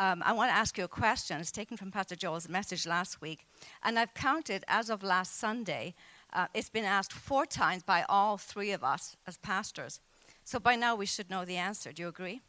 um, 0.00 0.22
I 0.24 0.32
want 0.32 0.50
to 0.50 0.56
ask 0.56 0.78
you 0.78 0.84
a 0.84 0.88
question. 0.88 1.38
It's 1.40 1.52
taken 1.52 1.76
from 1.76 1.90
Pastor 1.90 2.16
Joel's 2.16 2.48
message 2.48 2.86
last 2.86 3.20
week. 3.20 3.46
And 3.82 3.98
I've 3.98 4.14
counted 4.14 4.64
as 4.66 4.88
of 4.88 5.02
last 5.02 5.38
Sunday, 5.38 5.94
uh, 6.32 6.46
it's 6.54 6.70
been 6.70 6.86
asked 6.86 7.12
four 7.12 7.44
times 7.44 7.82
by 7.82 8.06
all 8.08 8.38
three 8.38 8.72
of 8.72 8.82
us 8.82 9.18
as 9.26 9.36
pastors. 9.36 10.00
So 10.42 10.58
by 10.58 10.74
now 10.74 10.96
we 10.96 11.04
should 11.04 11.28
know 11.28 11.44
the 11.44 11.58
answer. 11.58 11.92
Do 11.92 12.00
you 12.00 12.08
agree? 12.08 12.40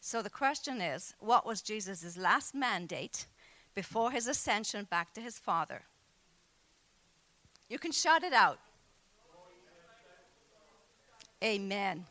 So 0.00 0.20
the 0.20 0.30
question 0.30 0.80
is 0.80 1.14
what 1.20 1.46
was 1.46 1.62
Jesus' 1.62 2.16
last 2.16 2.56
mandate 2.56 3.26
before 3.76 4.10
his 4.10 4.26
ascension 4.26 4.88
back 4.90 5.14
to 5.14 5.20
his 5.20 5.38
Father? 5.38 5.82
You 7.68 7.78
can 7.78 7.92
shout 7.92 8.24
it 8.24 8.32
out. 8.32 8.58
Amen. 11.42 12.04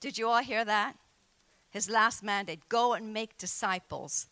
Did 0.00 0.18
you 0.18 0.28
all 0.28 0.42
hear 0.42 0.64
that? 0.64 0.96
His 1.70 1.90
last 1.90 2.22
mandate 2.22 2.68
go 2.68 2.94
and 2.94 3.12
make 3.12 3.36
disciples. 3.36 4.28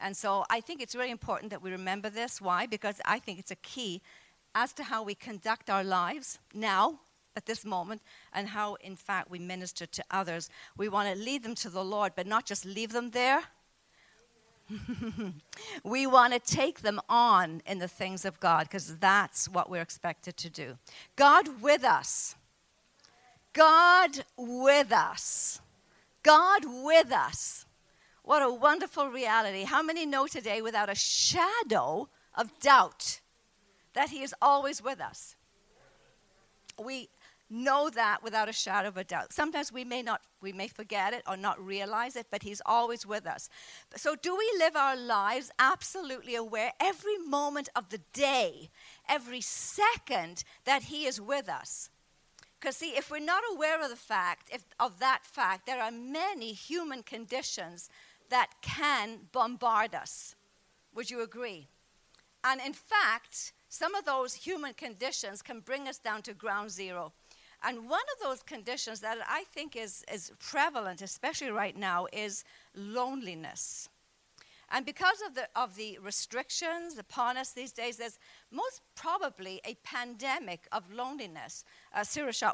And 0.00 0.16
so 0.16 0.44
I 0.50 0.60
think 0.60 0.82
it's 0.82 0.96
really 0.96 1.10
important 1.10 1.50
that 1.50 1.62
we 1.62 1.70
remember 1.70 2.10
this. 2.10 2.40
Why? 2.40 2.66
Because 2.66 3.00
I 3.04 3.18
think 3.18 3.38
it's 3.38 3.52
a 3.52 3.56
key 3.56 4.02
as 4.54 4.72
to 4.74 4.84
how 4.84 5.02
we 5.02 5.14
conduct 5.14 5.70
our 5.70 5.84
lives 5.84 6.38
now, 6.52 6.98
at 7.36 7.46
this 7.46 7.64
moment, 7.64 8.02
and 8.32 8.48
how, 8.48 8.74
in 8.76 8.96
fact, 8.96 9.30
we 9.30 9.38
minister 9.38 9.86
to 9.86 10.04
others. 10.10 10.50
We 10.76 10.88
want 10.88 11.14
to 11.14 11.22
lead 11.22 11.42
them 11.42 11.54
to 11.56 11.70
the 11.70 11.84
Lord, 11.84 12.12
but 12.14 12.26
not 12.26 12.44
just 12.44 12.64
leave 12.64 12.92
them 12.92 13.10
there. 13.10 13.42
we 15.84 16.06
want 16.06 16.32
to 16.32 16.38
take 16.38 16.80
them 16.80 17.00
on 17.08 17.62
in 17.66 17.78
the 17.78 17.88
things 17.88 18.24
of 18.24 18.38
God 18.40 18.64
because 18.64 18.96
that's 18.98 19.48
what 19.48 19.70
we're 19.70 19.82
expected 19.82 20.36
to 20.38 20.50
do. 20.50 20.78
God 21.16 21.60
with 21.60 21.84
us. 21.84 22.36
God 23.52 24.24
with 24.36 24.92
us. 24.92 25.60
God 26.22 26.64
with 26.64 27.12
us. 27.12 27.66
What 28.22 28.42
a 28.42 28.52
wonderful 28.52 29.08
reality. 29.08 29.64
How 29.64 29.82
many 29.82 30.06
know 30.06 30.26
today 30.26 30.62
without 30.62 30.88
a 30.88 30.94
shadow 30.94 32.08
of 32.36 32.58
doubt 32.60 33.20
that 33.94 34.10
He 34.10 34.22
is 34.22 34.34
always 34.40 34.82
with 34.82 35.00
us? 35.00 35.34
We 36.82 37.08
know 37.52 37.90
that 37.90 38.22
without 38.22 38.48
a 38.48 38.52
shadow 38.52 38.88
of 38.88 38.96
a 38.96 39.04
doubt. 39.04 39.32
Sometimes 39.32 39.70
we 39.70 39.84
may 39.84 40.02
not 40.02 40.22
we 40.40 40.52
may 40.52 40.66
forget 40.66 41.12
it 41.12 41.22
or 41.28 41.36
not 41.36 41.64
realize 41.64 42.16
it, 42.16 42.26
but 42.30 42.42
he's 42.42 42.60
always 42.66 43.06
with 43.06 43.26
us. 43.26 43.48
So 43.94 44.16
do 44.16 44.36
we 44.36 44.58
live 44.58 44.74
our 44.74 44.96
lives 44.96 45.52
absolutely 45.58 46.34
aware 46.34 46.72
every 46.80 47.18
moment 47.18 47.68
of 47.76 47.90
the 47.90 48.00
day, 48.12 48.70
every 49.08 49.40
second 49.40 50.42
that 50.64 50.84
he 50.84 51.06
is 51.06 51.20
with 51.20 51.48
us? 51.48 51.90
Because, 52.62 52.76
see, 52.76 52.96
if 52.96 53.10
we're 53.10 53.18
not 53.18 53.42
aware 53.52 53.82
of 53.82 53.90
the 53.90 53.96
fact, 53.96 54.48
if, 54.52 54.62
of 54.78 55.00
that 55.00 55.24
fact, 55.24 55.66
there 55.66 55.82
are 55.82 55.90
many 55.90 56.52
human 56.52 57.02
conditions 57.02 57.90
that 58.30 58.50
can 58.62 59.18
bombard 59.32 59.96
us. 59.96 60.36
Would 60.94 61.10
you 61.10 61.22
agree? 61.22 61.66
And 62.44 62.60
in 62.64 62.72
fact, 62.72 63.52
some 63.68 63.96
of 63.96 64.04
those 64.04 64.34
human 64.34 64.74
conditions 64.74 65.42
can 65.42 65.58
bring 65.58 65.88
us 65.88 65.98
down 65.98 66.22
to 66.22 66.34
ground 66.34 66.70
zero. 66.70 67.12
And 67.64 67.90
one 67.90 68.04
of 68.14 68.22
those 68.22 68.44
conditions 68.44 69.00
that 69.00 69.18
I 69.28 69.42
think 69.52 69.74
is, 69.74 70.04
is 70.12 70.30
prevalent, 70.38 71.02
especially 71.02 71.50
right 71.50 71.76
now, 71.76 72.06
is 72.12 72.44
loneliness. 72.76 73.88
And 74.72 74.86
because 74.86 75.20
of 75.26 75.34
the, 75.34 75.46
of 75.54 75.76
the 75.76 75.98
restrictions 76.02 76.96
upon 76.98 77.36
us 77.36 77.52
these 77.52 77.72
days, 77.72 77.98
there's 77.98 78.18
most 78.50 78.80
probably 78.96 79.60
a 79.66 79.74
pandemic 79.84 80.66
of 80.72 80.90
loneliness. 80.92 81.64
Uh, 81.94 82.04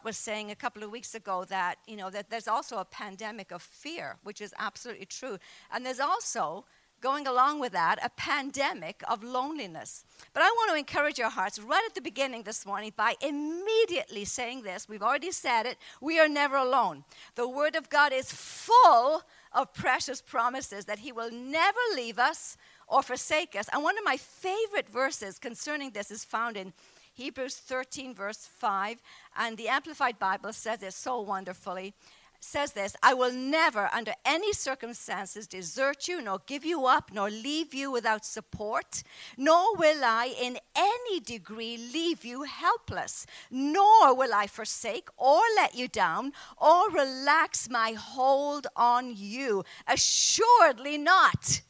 was 0.05 0.17
saying 0.17 0.51
a 0.51 0.57
couple 0.57 0.83
of 0.83 0.91
weeks 0.91 1.15
ago 1.15 1.45
that, 1.45 1.77
you 1.87 1.97
know, 1.97 2.11
that 2.11 2.29
there's 2.29 2.49
also 2.49 2.79
a 2.79 2.85
pandemic 2.85 3.53
of 3.53 3.63
fear, 3.63 4.17
which 4.25 4.41
is 4.41 4.53
absolutely 4.59 5.07
true. 5.07 5.39
And 5.73 5.87
there's 5.87 6.01
also 6.01 6.65
going 7.01 7.27
along 7.27 7.61
with 7.61 7.73
that, 7.73 7.99
a 8.05 8.11
pandemic 8.11 9.03
of 9.09 9.23
loneliness. 9.23 10.05
But 10.33 10.43
I 10.43 10.47
want 10.47 10.73
to 10.73 10.77
encourage 10.77 11.19
your 11.19 11.31
hearts 11.31 11.61
right 11.61 11.85
at 11.87 11.95
the 11.95 12.01
beginning 12.01 12.43
this 12.43 12.67
morning 12.67 12.93
by 12.97 13.15
immediately 13.21 14.25
saying 14.25 14.63
this. 14.63 14.89
We've 14.89 15.03
already 15.03 15.31
said 15.31 15.67
it. 15.67 15.79
We 16.01 16.19
are 16.19 16.29
never 16.29 16.57
alone. 16.57 17.05
The 17.37 17.49
Word 17.49 17.77
of 17.77 17.89
God 17.89 18.13
is 18.13 18.33
full 18.33 19.23
of 19.53 19.73
precious 19.75 20.21
promises 20.21 20.85
that 20.87 20.99
He 21.01 21.13
will 21.13 21.31
never 21.31 21.79
leave 21.95 22.19
us 22.19 22.57
or 22.87 23.03
forsake 23.03 23.57
us. 23.57 23.69
And 23.73 23.83
one 23.83 23.99
of 23.99 24.05
my 24.05 24.17
favorite 24.17 24.89
verses 24.89 25.39
concerning 25.39 25.91
this 25.91 26.11
is 26.11 26.25
found 26.25 26.57
in 26.57 26.73
Hebrews 27.15 27.57
13, 27.57 28.15
verse 28.15 28.49
5. 28.59 29.03
And 29.37 29.57
the 29.57 29.69
Amplified 29.69 30.19
Bible 30.19 30.53
says 30.53 30.83
it 30.83 30.93
so 30.95 31.21
wonderfully 31.21 31.95
says 32.41 32.73
this 32.73 32.97
I 33.03 33.15
will 33.15 33.33
never, 33.33 33.89
under 33.93 34.15
any 34.25 34.53
circumstances, 34.53 35.47
desert 35.47 36.09
you, 36.09 36.21
nor 36.23 36.41
give 36.47 36.65
you 36.65 36.87
up, 36.87 37.11
nor 37.13 37.31
leave 37.31 37.75
you 37.75 37.91
without 37.91 38.25
support, 38.25 39.03
nor 39.37 39.75
will 39.77 40.05
I 40.05 40.35
in 40.41 40.59
any 40.77 41.21
degree 41.21 41.77
leave 41.93 42.25
you 42.25 42.43
helpless, 42.43 43.27
nor 43.51 44.15
will 44.15 44.35
I 44.35 44.47
forsake 44.47 45.09
or 45.17 45.41
let 45.57 45.75
you 45.75 45.89
down 45.89 46.33
or 46.57 46.91
relax 46.91 47.69
my 47.69 47.93
hold 47.93 48.67
on 48.77 49.15
you. 49.17 49.65
Assuredly 49.87 50.99
not. 50.99 51.63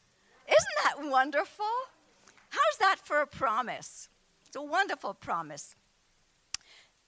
Isn't 0.49 0.79
that 0.85 1.11
wonderful? 1.11 1.67
How's 2.51 2.79
that 2.79 2.97
for 3.05 3.21
a 3.21 3.27
promise? 3.27 4.09
It's 4.47 4.57
a 4.57 4.63
wonderful 4.63 5.15
promise 5.15 5.75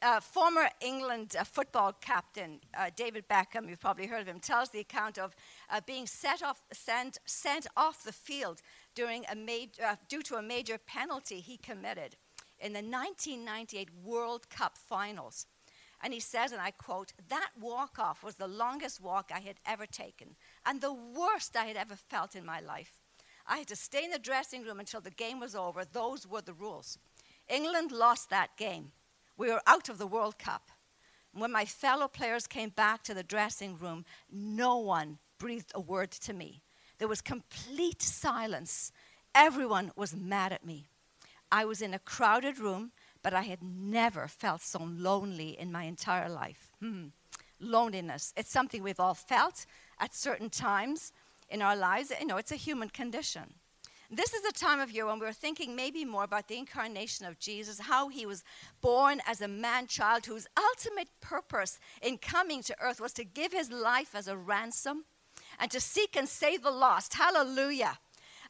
uh, 0.03 0.21
former 0.21 0.69
England 0.81 1.37
uh, 1.39 1.45
football 1.45 1.93
captain 2.01 2.61
uh, 2.77 2.91
David 2.95 3.29
Beckham, 3.29 3.69
you've 3.69 3.81
probably 3.81 4.07
heard 4.07 4.23
of 4.23 4.27
him, 4.27 4.41
tells 4.41 4.71
the 4.71 4.81
account 4.81 5.19
of 5.19 5.35
uh, 5.69 5.81
being 5.87 6.07
set 6.07 6.43
off, 6.43 6.63
sent, 6.73 7.19
sent 7.27 7.67
off 7.77 8.03
the 8.05 8.13
field 8.13 8.63
during 8.95 9.25
a 9.31 9.37
ma- 9.37 9.87
uh, 9.87 9.97
due 10.09 10.23
to 10.23 10.37
a 10.37 10.43
major 10.43 10.79
penalty 10.79 11.41
he 11.41 11.57
committed 11.57 12.17
in 12.59 12.73
the 12.73 12.79
1998 12.79 13.89
World 14.05 14.49
Cup 14.51 14.77
finals. 14.77 15.47
And 16.03 16.15
he 16.15 16.21
says, 16.21 16.53
and 16.53 16.63
I 16.63 16.71
quote, 16.71 17.13
that 17.29 17.51
walk 17.61 17.99
off 17.99 18.23
was 18.23 18.37
the 18.37 18.49
longest 18.49 19.03
walk 19.03 19.31
I 19.35 19.41
had 19.41 19.57
ever 19.67 19.87
taken 19.87 20.37
and 20.65 20.81
the 20.81 20.95
worst 20.95 21.57
I 21.57 21.67
had 21.67 21.77
ever 21.77 21.95
felt 21.95 22.35
in 22.35 22.45
my 22.45 22.61
life. 22.61 23.01
I 23.47 23.59
had 23.59 23.69
to 23.69 23.77
stay 23.77 24.05
in 24.05 24.11
the 24.11 24.19
dressing 24.19 24.63
room 24.63 24.81
until 24.81 25.01
the 25.01 25.11
game 25.11 25.41
was 25.41 25.55
over. 25.55 25.85
Those 25.85 26.27
were 26.27 26.41
the 26.41 26.55
rules. 26.55 26.99
England 27.49 27.93
lost 27.93 28.31
that 28.31 28.57
game. 28.57 28.93
We 29.41 29.49
were 29.49 29.63
out 29.67 29.89
of 29.89 29.97
the 29.97 30.07
World 30.07 30.39
Cup. 30.39 30.71
When 31.33 31.51
my 31.51 31.65
fellow 31.65 32.09
players 32.09 32.47
came 32.47 32.69
back 32.69 33.03
to 33.05 33.15
the 33.15 33.23
dressing 33.23 33.79
room, 33.79 34.05
no 34.31 34.77
one 34.77 35.17
breathed 35.39 35.73
a 35.75 35.81
word 35.81 36.11
to 36.11 36.35
me. 36.35 36.61
There 36.99 37.09
was 37.09 37.23
complete 37.23 38.03
silence. 38.03 38.93
Everyone 39.35 39.93
was 39.97 40.15
mad 40.15 40.53
at 40.53 40.67
me. 40.67 40.85
I 41.51 41.65
was 41.65 41.81
in 41.81 41.95
a 41.95 41.99
crowded 41.99 42.59
room, 42.59 42.93
but 43.23 43.33
I 43.33 43.41
had 43.41 43.63
never 43.63 44.29
felt 44.29 44.61
so 44.61 44.83
lonely 44.83 45.59
in 45.59 45.73
my 45.73 45.85
entire 45.85 46.29
life. 46.29 46.73
Hmm. 46.79 47.07
Loneliness. 47.59 48.35
It's 48.37 48.53
something 48.53 48.83
we've 48.83 49.01
all 49.01 49.15
felt 49.15 49.65
at 49.99 50.15
certain 50.15 50.51
times 50.51 51.15
in 51.49 51.63
our 51.63 51.77
lives. 51.77 52.13
You 52.21 52.27
know, 52.27 52.37
it's 52.37 52.53
a 52.53 52.57
human 52.57 52.91
condition. 52.91 53.55
This 54.13 54.35
is 54.35 54.45
a 54.45 54.51
time 54.51 54.81
of 54.81 54.91
year 54.91 55.07
when 55.07 55.21
we're 55.21 55.33
thinking 55.33 55.77
maybe 55.77 56.05
more 56.05 56.25
about 56.25 56.49
the 56.49 56.59
incarnation 56.59 57.27
of 57.27 57.39
Jesus, 57.39 57.79
how 57.79 58.09
he 58.09 58.27
was 58.27 58.43
born 58.81 59.21
as 59.25 59.41
a 59.41 59.47
man 59.47 59.87
child 59.87 60.27
whose 60.27 60.49
ultimate 60.59 61.09
purpose 61.21 61.79
in 62.03 62.19
coming 62.19 62.61
to 62.65 62.77
earth 62.81 63.01
was 63.01 63.13
to 63.13 63.25
give 63.25 63.53
his 63.53 63.71
life 63.71 64.17
as 64.17 64.27
a 64.27 64.37
ransom 64.37 65.05
and 65.61 65.71
to 65.71 65.79
seek 65.79 66.17
and 66.17 66.29
save 66.29 66.63
the 66.63 66.73
lost. 66.73 67.15
Hallelujah. 67.15 68.01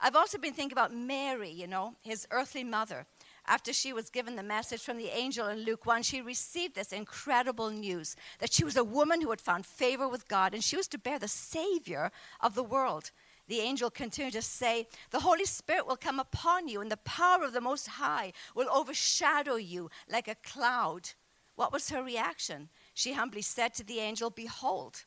I've 0.01 0.17
also 0.17 0.39
been 0.39 0.55
thinking 0.55 0.73
about 0.73 0.95
Mary, 0.95 1.51
you 1.51 1.67
know, 1.67 1.95
his 2.01 2.27
earthly 2.31 2.65
mother. 2.65 3.05
After 3.47 3.75
she 3.75 3.93
was 3.93 4.09
given 4.09 4.37
the 4.37 4.43
message 4.43 4.81
from 4.83 4.97
the 4.97 5.15
angel 5.15 5.47
in 5.49 5.67
Luke 5.67 5.85
1, 5.85 6.05
she 6.05 6.23
received 6.23 6.75
this 6.75 6.91
incredible 6.91 7.69
news 7.69 8.17
that 8.39 8.51
she 8.51 8.65
was 8.65 8.79
a 8.79 8.85
woman 8.85 9.21
who 9.21 9.29
had 9.29 9.43
found 9.43 9.67
favor 9.67 10.09
with 10.09 10.27
God 10.27 10.55
and 10.55 10.65
she 10.65 10.79
was 10.79 10.89
to 10.89 10.99
bear 10.99 11.19
the 11.19 11.29
Savior 11.29 12.13
of 12.41 12.55
the 12.55 12.63
world 12.63 13.11
the 13.51 13.61
angel 13.61 13.91
continued 13.91 14.35
to 14.35 14.43
say, 14.43 14.87
The 15.11 15.19
Holy 15.19 15.45
Spirit 15.45 15.85
will 15.85 15.97
come 15.97 16.21
upon 16.21 16.69
you, 16.69 16.81
and 16.81 16.91
the 16.91 16.97
power 16.99 17.43
of 17.43 17.53
the 17.53 17.61
Most 17.61 17.89
High 17.89 18.33
will 18.55 18.71
overshadow 18.73 19.57
you 19.57 19.91
like 20.09 20.29
a 20.29 20.37
cloud. 20.37 21.11
What 21.57 21.73
was 21.73 21.91
her 21.91 22.01
reaction? 22.01 22.69
She 22.95 23.13
humbly 23.13 23.43
said 23.43 23.75
to 23.75 23.85
the 23.85 23.99
angel, 23.99 24.31
Behold, 24.31 25.05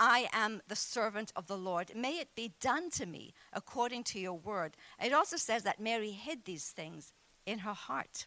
I 0.00 0.26
am 0.32 0.62
the 0.68 0.74
servant 0.74 1.34
of 1.36 1.48
the 1.48 1.58
Lord. 1.58 1.92
May 1.94 2.18
it 2.18 2.34
be 2.34 2.54
done 2.60 2.88
to 2.92 3.04
me 3.04 3.34
according 3.52 4.04
to 4.04 4.18
your 4.18 4.38
word. 4.38 4.74
It 4.98 5.12
also 5.12 5.36
says 5.36 5.62
that 5.64 5.78
Mary 5.78 6.12
hid 6.12 6.46
these 6.46 6.70
things 6.70 7.12
in 7.44 7.58
her 7.58 7.74
heart. 7.74 8.26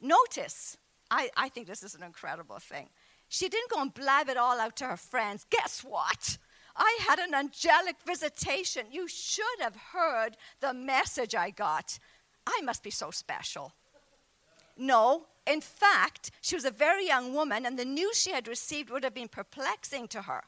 Notice, 0.00 0.76
I, 1.08 1.30
I 1.36 1.50
think 1.50 1.68
this 1.68 1.84
is 1.84 1.94
an 1.94 2.02
incredible 2.02 2.58
thing. 2.58 2.88
She 3.28 3.48
didn't 3.48 3.70
go 3.70 3.80
and 3.80 3.94
blab 3.94 4.28
it 4.28 4.36
all 4.36 4.58
out 4.58 4.74
to 4.78 4.86
her 4.86 4.96
friends. 4.96 5.46
Guess 5.50 5.84
what? 5.84 6.36
I 6.76 6.98
had 7.06 7.18
an 7.18 7.34
angelic 7.34 7.96
visitation. 8.06 8.86
You 8.90 9.08
should 9.08 9.60
have 9.60 9.76
heard 9.92 10.36
the 10.60 10.72
message 10.72 11.34
I 11.34 11.50
got. 11.50 11.98
I 12.46 12.60
must 12.62 12.82
be 12.82 12.90
so 12.90 13.10
special. 13.10 13.72
No, 14.76 15.26
in 15.46 15.60
fact, 15.60 16.30
she 16.40 16.54
was 16.54 16.64
a 16.64 16.70
very 16.70 17.06
young 17.06 17.34
woman, 17.34 17.66
and 17.66 17.78
the 17.78 17.84
news 17.84 18.20
she 18.20 18.32
had 18.32 18.48
received 18.48 18.90
would 18.90 19.04
have 19.04 19.14
been 19.14 19.28
perplexing 19.28 20.08
to 20.08 20.22
her. 20.22 20.44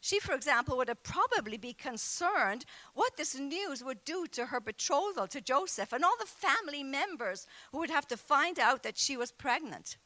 She, 0.00 0.18
for 0.18 0.34
example, 0.34 0.76
would 0.76 0.88
have 0.88 1.04
probably 1.04 1.56
be 1.56 1.72
concerned 1.72 2.64
what 2.92 3.16
this 3.16 3.38
news 3.38 3.84
would 3.84 4.04
do 4.04 4.26
to 4.32 4.46
her 4.46 4.60
betrothal 4.60 5.28
to 5.28 5.40
Joseph 5.40 5.92
and 5.92 6.04
all 6.04 6.16
the 6.18 6.26
family 6.26 6.82
members 6.82 7.46
who 7.70 7.78
would 7.78 7.90
have 7.90 8.08
to 8.08 8.16
find 8.16 8.58
out 8.58 8.82
that 8.82 8.98
she 8.98 9.16
was 9.16 9.30
pregnant. 9.30 9.96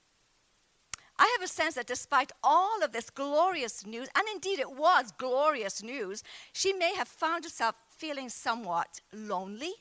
I 1.19 1.35
have 1.39 1.45
a 1.45 1.53
sense 1.53 1.75
that 1.75 1.87
despite 1.87 2.33
all 2.43 2.83
of 2.83 2.93
this 2.93 3.11
glorious 3.11 3.87
news, 3.87 4.09
and 4.15 4.25
indeed 4.35 4.59
it 4.59 4.71
was 4.71 5.13
glorious 5.19 5.83
news, 5.83 6.23
she 6.53 6.73
may 6.73 6.95
have 6.95 7.09
found 7.09 7.45
herself 7.45 7.77
feeling 7.89 8.29
somewhat 8.29 9.01
lonely 9.13 9.73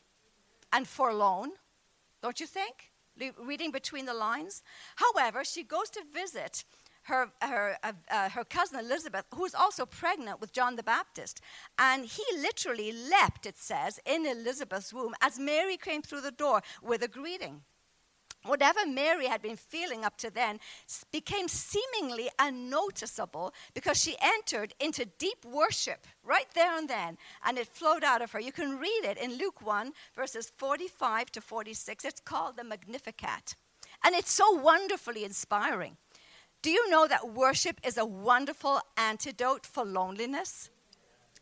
and 0.72 0.88
forlorn, 0.88 1.52
don't 2.22 2.40
you 2.40 2.48
think? 2.48 2.92
Reading 3.38 3.72
between 3.72 4.06
the 4.06 4.14
lines. 4.14 4.64
However, 4.96 5.44
she 5.44 5.64
goes 5.64 5.90
to 5.92 6.02
visit 6.14 6.64
her, 7.04 7.30
her, 7.42 7.78
uh, 7.84 7.94
uh, 8.10 8.30
her 8.30 8.44
cousin 8.44 8.80
Elizabeth, 8.80 9.26
who 9.34 9.46
is 9.46 9.56
also 9.56 9.86
pregnant 9.86 10.42
with 10.42 10.52
John 10.52 10.76
the 10.76 10.84
Baptist. 10.84 11.40
And 11.78 12.06
he 12.06 12.24
literally 12.38 12.92
leapt, 12.92 13.46
it 13.46 13.58
says, 13.58 14.00
in 14.06 14.26
Elizabeth's 14.26 14.94
womb 14.94 15.14
as 15.22 15.40
Mary 15.40 15.78
came 15.78 16.02
through 16.02 16.22
the 16.22 16.32
door 16.32 16.62
with 16.82 17.04
a 17.04 17.08
greeting. 17.08 17.62
Whatever 18.46 18.86
Mary 18.86 19.26
had 19.26 19.42
been 19.42 19.56
feeling 19.56 20.06
up 20.06 20.18
to 20.18 20.30
then 20.30 20.60
became 21.12 21.48
seemingly 21.48 22.30
unnoticeable 22.38 23.54
because 23.74 24.00
she 24.00 24.16
entered 24.22 24.74
into 24.80 25.06
deep 25.18 25.44
worship 25.44 26.06
right 26.24 26.48
there 26.54 26.78
and 26.78 26.88
then, 26.88 27.18
and 27.44 27.58
it 27.58 27.68
flowed 27.68 28.04
out 28.04 28.22
of 28.22 28.32
her. 28.32 28.40
You 28.40 28.52
can 28.52 28.78
read 28.78 29.02
it 29.04 29.18
in 29.18 29.38
Luke 29.38 29.66
1, 29.66 29.94
verses 30.16 30.52
45 30.58 31.32
to 31.32 31.42
46. 31.42 32.06
It's 32.06 32.22
called 32.22 32.58
the 32.58 32.64
Magnificat. 32.64 33.56
And 34.04 34.14
it's 34.14 34.32
so 34.32 34.52
wonderfully 34.52 35.24
inspiring. 35.24 35.98
Do 36.62 36.70
you 36.70 36.90
know 36.90 37.08
that 37.08 37.30
worship 37.30 37.80
is 37.84 37.98
a 37.98 38.06
wonderful 38.06 38.80
antidote 38.98 39.66
for 39.66 39.84
loneliness? 39.84 40.70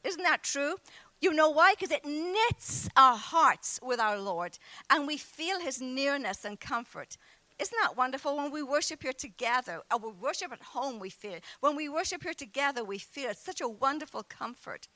Isn't 0.04 0.24
that 0.24 0.44
true? 0.44 0.76
You 1.24 1.32
know 1.34 1.52
why? 1.52 1.74
Because 1.74 1.92
it 1.92 2.04
knits 2.04 2.90
our 2.98 3.16
hearts 3.16 3.80
with 3.82 3.98
our 3.98 4.20
Lord 4.20 4.60
and 4.90 5.08
we 5.08 5.16
feel 5.16 5.62
his 5.62 5.80
nearness 5.80 6.44
and 6.44 6.60
comfort. 6.60 7.16
Isn't 7.58 7.78
that 7.82 7.96
wonderful? 7.96 8.36
When 8.36 8.52
we 8.52 8.62
worship 8.62 9.04
here 9.04 9.14
together, 9.14 9.80
or 9.90 10.00
we 10.00 10.12
worship 10.12 10.52
at 10.52 10.62
home, 10.62 11.00
we 11.00 11.10
feel. 11.10 11.40
When 11.62 11.78
we 11.78 11.88
worship 11.88 12.24
here 12.24 12.34
together, 12.34 12.84
we 12.84 12.98
feel 12.98 13.30
it. 13.30 13.38
Such 13.38 13.62
a 13.62 13.70
wonderful 13.70 14.24
comfort. 14.24 14.90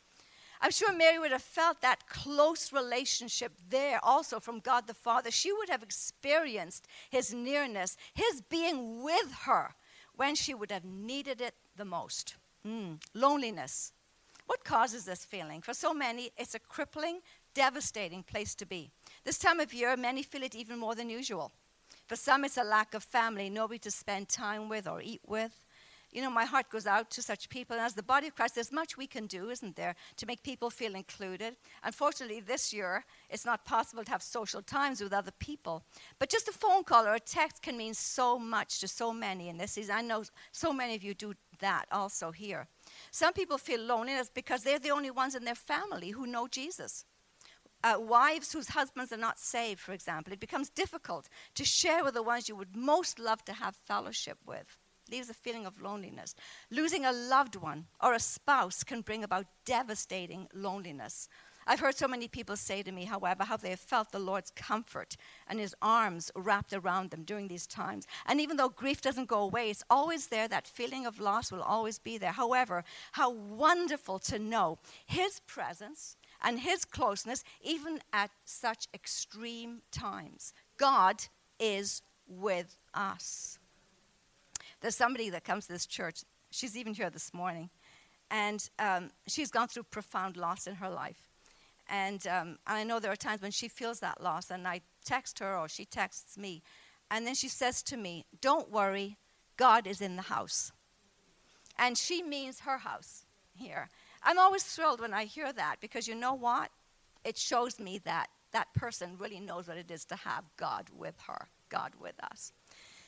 I'm 0.60 0.72
sure 0.72 0.92
Mary 0.92 1.18
would 1.18 1.32
have 1.32 1.42
felt 1.42 1.80
that 1.80 2.10
close 2.10 2.74
relationship 2.74 3.54
there 3.70 4.02
also 4.04 4.42
from 4.42 4.60
God 4.60 4.86
the 4.86 4.94
Father. 4.94 5.32
She 5.32 5.54
would 5.54 5.70
have 5.70 5.82
experienced 5.82 6.90
his 7.10 7.34
nearness, 7.34 7.96
his 8.14 8.42
being 8.42 9.02
with 9.02 9.32
her 9.46 9.76
when 10.14 10.36
she 10.36 10.54
would 10.54 10.72
have 10.72 10.84
needed 10.84 11.40
it 11.40 11.56
the 11.78 11.86
most. 11.86 12.36
Mm, 12.68 13.00
loneliness. 13.14 13.94
What 14.48 14.64
causes 14.64 15.06
this 15.06 15.26
feeling? 15.26 15.62
For 15.62 15.74
so 15.74 15.94
many, 15.94 16.32
it's 16.38 16.56
a 16.56 16.60
crippling, 16.60 17.20
devastating 17.54 18.24
place 18.24 18.56
to 18.56 18.66
be. 18.66 18.90
This 19.24 19.38
time 19.38 19.60
of 19.60 19.74
year, 19.74 19.96
many 19.96 20.24
feel 20.24 20.44
it 20.44 20.56
even 20.56 20.80
more 20.80 20.96
than 20.96 21.10
usual. 21.10 21.52
For 22.08 22.16
some, 22.16 22.46
it's 22.46 22.58
a 22.58 22.64
lack 22.64 22.94
of 22.94 23.04
family, 23.04 23.50
nobody 23.50 23.80
to 23.80 23.92
spend 23.92 24.30
time 24.30 24.70
with 24.70 24.88
or 24.88 25.02
eat 25.02 25.22
with. 25.28 25.66
You 26.14 26.22
know, 26.22 26.30
my 26.30 26.46
heart 26.46 26.70
goes 26.70 26.88
out 26.88 27.12
to 27.12 27.22
such 27.22 27.50
people. 27.50 27.76
And 27.76 27.86
as 27.86 27.94
the 27.94 28.02
body 28.02 28.28
of 28.28 28.36
Christ, 28.36 28.56
there's 28.56 28.72
much 28.72 28.98
we 28.98 29.08
can 29.08 29.28
do, 29.28 29.50
isn't 29.50 29.76
there, 29.76 29.94
to 30.16 30.26
make 30.26 30.42
people 30.42 30.70
feel 30.70 30.96
included. 30.96 31.58
Unfortunately, 31.84 32.40
this 32.40 32.72
year, 32.72 33.04
it's 33.30 33.46
not 33.46 33.66
possible 33.66 34.06
to 34.06 34.12
have 34.12 34.24
social 34.24 34.62
times 34.62 35.02
with 35.02 35.12
other 35.12 35.34
people. 35.40 35.84
But 36.18 36.30
just 36.30 36.48
a 36.48 36.54
phone 36.54 36.86
call 36.86 37.06
or 37.06 37.16
a 37.16 37.20
text 37.20 37.62
can 37.62 37.76
mean 37.78 37.94
so 37.94 38.40
much 38.40 38.80
to 38.80 38.88
so 38.88 39.12
many 39.12 39.50
in 39.50 39.58
this 39.58 39.74
season. 39.74 39.96
I 39.96 40.02
know 40.02 40.24
so 40.54 40.72
many 40.72 40.96
of 40.96 41.04
you 41.04 41.14
do 41.14 41.34
that 41.60 41.86
also 41.92 42.32
here. 42.32 42.68
Some 43.18 43.34
people 43.34 43.58
feel 43.58 43.82
loneliness 43.82 44.30
because 44.32 44.62
they're 44.62 44.78
the 44.78 44.92
only 44.92 45.10
ones 45.10 45.34
in 45.34 45.44
their 45.44 45.56
family 45.56 46.12
who 46.12 46.28
know 46.28 46.48
Jesus. 46.48 47.04
Uh, 47.84 47.96
wives 47.98 48.52
whose 48.54 48.68
husbands 48.68 49.12
are 49.12 49.18
not 49.18 49.40
saved, 49.40 49.80
for 49.80 49.92
example, 49.92 50.32
it 50.32 50.40
becomes 50.40 50.70
difficult 50.70 51.28
to 51.56 51.66
share 51.66 52.04
with 52.04 52.14
the 52.14 52.22
ones 52.22 52.48
you 52.48 52.56
would 52.56 52.76
most 52.76 53.18
love 53.18 53.44
to 53.46 53.54
have 53.54 53.76
fellowship 53.76 54.38
with. 54.46 54.78
Leaves 55.10 55.32
a 55.32 55.34
feeling 55.34 55.66
of 55.66 55.82
loneliness. 55.82 56.36
Losing 56.70 57.06
a 57.06 57.12
loved 57.12 57.56
one 57.56 57.88
or 58.04 58.14
a 58.14 58.20
spouse 58.20 58.84
can 58.84 59.02
bring 59.02 59.24
about 59.24 59.48
devastating 59.66 60.48
loneliness. 60.54 61.28
I've 61.70 61.82
heard 61.82 61.98
so 61.98 62.08
many 62.08 62.30
people 62.30 62.56
say 62.56 62.82
to 62.82 62.92
me, 62.94 63.04
however, 63.04 63.44
how 63.44 63.58
they 63.58 63.72
have 63.72 63.80
felt 63.80 64.14
the 64.14 64.20
Lord's 64.20 64.52
comfort 64.52 65.18
and 65.50 65.60
his 65.60 65.76
arms 65.82 66.32
wrapped 66.34 66.72
around 66.72 67.12
them 67.12 67.24
during 67.24 67.50
these 67.50 67.68
times. 67.68 68.08
And 68.26 68.40
even 68.40 68.56
though 68.56 68.70
grief 68.70 69.02
doesn't 69.02 69.28
go 69.28 69.42
away, 69.42 69.70
it's 69.70 69.84
always 69.90 70.28
there. 70.28 70.48
That 70.48 70.66
feeling 70.66 71.06
of 71.06 71.20
loss 71.20 71.52
will 71.52 71.62
always 71.62 72.00
be 72.00 72.18
there. 72.18 72.32
However, 72.32 72.86
how 73.12 73.32
wonderful 73.32 74.18
to 74.20 74.40
know 74.40 74.80
his 75.06 75.42
presence 75.42 76.16
and 76.42 76.60
his 76.60 76.86
closeness, 76.86 77.44
even 77.62 78.00
at 78.14 78.32
such 78.46 78.88
extreme 78.94 79.82
times. 79.92 80.54
God 80.78 81.26
is 81.60 82.02
with 82.30 82.78
us. 82.94 83.60
There's 84.80 84.96
somebody 84.96 85.30
that 85.32 85.44
comes 85.44 85.68
to 85.68 85.74
this 85.74 85.86
church, 85.86 86.22
she's 86.52 86.78
even 86.78 86.94
here 86.94 87.10
this 87.10 87.34
morning, 87.34 87.70
and 88.30 88.70
um, 88.80 89.10
she's 89.28 89.50
gone 89.50 89.68
through 89.68 89.84
profound 89.84 90.38
loss 90.38 90.68
in 90.68 90.76
her 90.76 90.90
life. 90.90 91.28
And 91.90 92.26
um, 92.28 92.58
I 92.68 92.84
know 92.84 93.00
there 93.00 93.12
are 93.12 93.16
times 93.16 93.42
when 93.42 93.52
she 93.52 93.68
feels 93.68 94.00
that 94.02 94.22
loss, 94.22 94.52
and 94.52 94.68
I 94.68 94.82
text 95.06 95.40
her 95.40 95.58
or 95.58 95.70
she 95.70 95.86
texts 95.86 96.38
me. 96.38 96.62
And 97.10 97.26
then 97.26 97.36
she 97.36 97.48
says 97.48 97.82
to 97.84 97.98
me, 97.98 98.26
Don't 98.42 98.70
worry, 98.70 99.18
God 99.56 99.88
is 99.88 100.02
in 100.02 100.16
the 100.16 100.24
house. 100.24 100.72
And 101.80 101.98
she 101.98 102.22
means 102.22 102.62
her 102.62 102.80
house 102.80 103.26
here. 103.56 103.90
I'm 104.24 104.40
always 104.40 104.64
thrilled 104.64 105.02
when 105.02 105.14
I 105.14 105.26
hear 105.26 105.54
that 105.54 105.78
because 105.80 106.08
you 106.08 106.16
know 106.16 106.34
what? 106.34 106.70
It 107.24 107.38
shows 107.38 107.80
me 107.80 108.00
that 108.00 108.28
that 108.52 108.74
person 108.74 109.18
really 109.20 109.40
knows 109.40 109.68
what 109.68 109.78
it 109.78 109.92
is 109.92 110.06
to 110.06 110.16
have 110.16 110.44
God 110.58 110.88
with 110.96 111.16
her, 111.28 111.48
God 111.70 111.94
with 112.00 112.16
us. 112.32 112.52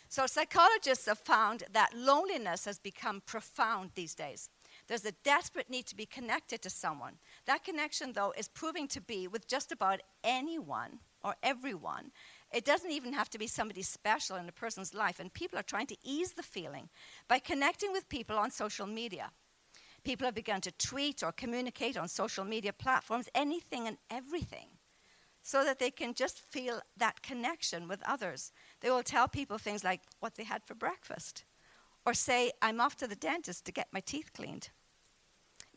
So, 0.10 0.26
psychologists 0.26 1.06
have 1.06 1.20
found 1.20 1.64
that 1.72 1.94
loneliness 1.96 2.66
has 2.66 2.80
become 2.80 3.22
profound 3.26 3.92
these 3.94 4.16
days. 4.16 4.50
There's 4.88 5.06
a 5.06 5.12
desperate 5.24 5.70
need 5.70 5.86
to 5.86 5.96
be 5.96 6.08
connected 6.08 6.64
to 6.64 6.70
someone. 6.70 7.14
That 7.50 7.64
connection, 7.64 8.14
though, 8.14 8.32
is 8.38 8.48
proving 8.48 8.88
to 8.90 9.02
be 9.02 9.28
with 9.28 9.48
just 9.48 9.72
about 9.72 10.02
anyone 10.24 11.00
or 11.24 11.34
everyone. 11.42 12.12
It 12.54 12.64
doesn't 12.64 12.92
even 12.92 13.12
have 13.14 13.28
to 13.32 13.40
be 13.40 13.48
somebody 13.48 13.82
special 13.82 14.36
in 14.36 14.48
a 14.48 14.52
person's 14.52 14.94
life. 14.94 15.20
And 15.20 15.34
people 15.34 15.58
are 15.58 15.64
trying 15.64 15.88
to 15.88 15.98
ease 16.04 16.34
the 16.34 16.44
feeling 16.44 16.90
by 17.28 17.40
connecting 17.40 17.92
with 17.92 18.08
people 18.08 18.38
on 18.38 18.52
social 18.52 18.86
media. 18.86 19.32
People 20.04 20.26
have 20.26 20.36
begun 20.36 20.62
to 20.62 20.72
tweet 20.74 21.24
or 21.24 21.32
communicate 21.32 21.98
on 21.98 22.08
social 22.08 22.46
media 22.46 22.72
platforms, 22.72 23.28
anything 23.34 23.88
and 23.88 23.98
everything, 24.12 24.68
so 25.42 25.64
that 25.64 25.80
they 25.80 25.90
can 25.90 26.14
just 26.14 26.38
feel 26.52 26.82
that 26.98 27.24
connection 27.24 27.88
with 27.88 28.04
others. 28.08 28.52
They 28.82 28.92
will 28.92 29.02
tell 29.02 29.28
people 29.28 29.58
things 29.58 29.84
like 29.84 30.02
what 30.20 30.36
they 30.36 30.44
had 30.44 30.64
for 30.64 30.76
breakfast, 30.76 31.46
or 32.06 32.14
say, 32.14 32.52
I'm 32.62 32.80
off 32.80 32.96
to 32.98 33.08
the 33.08 33.16
dentist 33.16 33.66
to 33.66 33.72
get 33.72 33.88
my 33.92 34.02
teeth 34.02 34.34
cleaned 34.34 34.70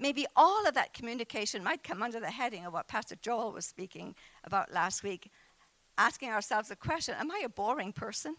maybe 0.02 0.26
all 0.36 0.66
of 0.66 0.74
that 0.74 0.92
communication 0.92 1.62
might 1.62 1.84
come 1.84 2.02
under 2.02 2.20
the 2.20 2.30
heading 2.30 2.66
of 2.66 2.72
what 2.72 2.88
Pastor 2.88 3.16
Joel 3.22 3.52
was 3.52 3.64
speaking 3.64 4.14
about 4.44 4.72
last 4.72 5.02
week, 5.02 5.30
asking 5.96 6.30
ourselves 6.30 6.68
the 6.68 6.76
question 6.76 7.14
Am 7.18 7.30
I 7.30 7.42
a 7.44 7.48
boring 7.48 7.92
person? 7.92 8.36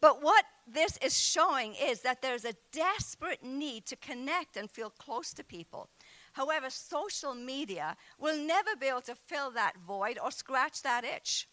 But 0.00 0.22
what 0.22 0.44
this 0.66 0.98
is 1.02 1.18
showing 1.18 1.74
is 1.74 2.00
that 2.00 2.22
there's 2.22 2.44
a 2.46 2.54
desperate 2.72 3.44
need 3.44 3.84
to 3.86 3.96
connect 3.96 4.56
and 4.56 4.70
feel 4.70 4.90
close 4.90 5.34
to 5.34 5.44
people. 5.44 5.88
However, 6.32 6.70
social 6.70 7.34
media 7.34 7.96
will 8.18 8.36
never 8.36 8.70
be 8.80 8.86
able 8.86 9.02
to 9.02 9.14
fill 9.14 9.50
that 9.52 9.74
void 9.86 10.18
or 10.22 10.30
scratch 10.30 10.82
that 10.82 11.04
itch. 11.04 11.48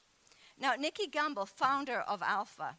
Now, 0.60 0.74
Nicky 0.74 1.08
Gumbel, 1.08 1.48
founder 1.48 2.00
of 2.02 2.22
Alpha, 2.24 2.78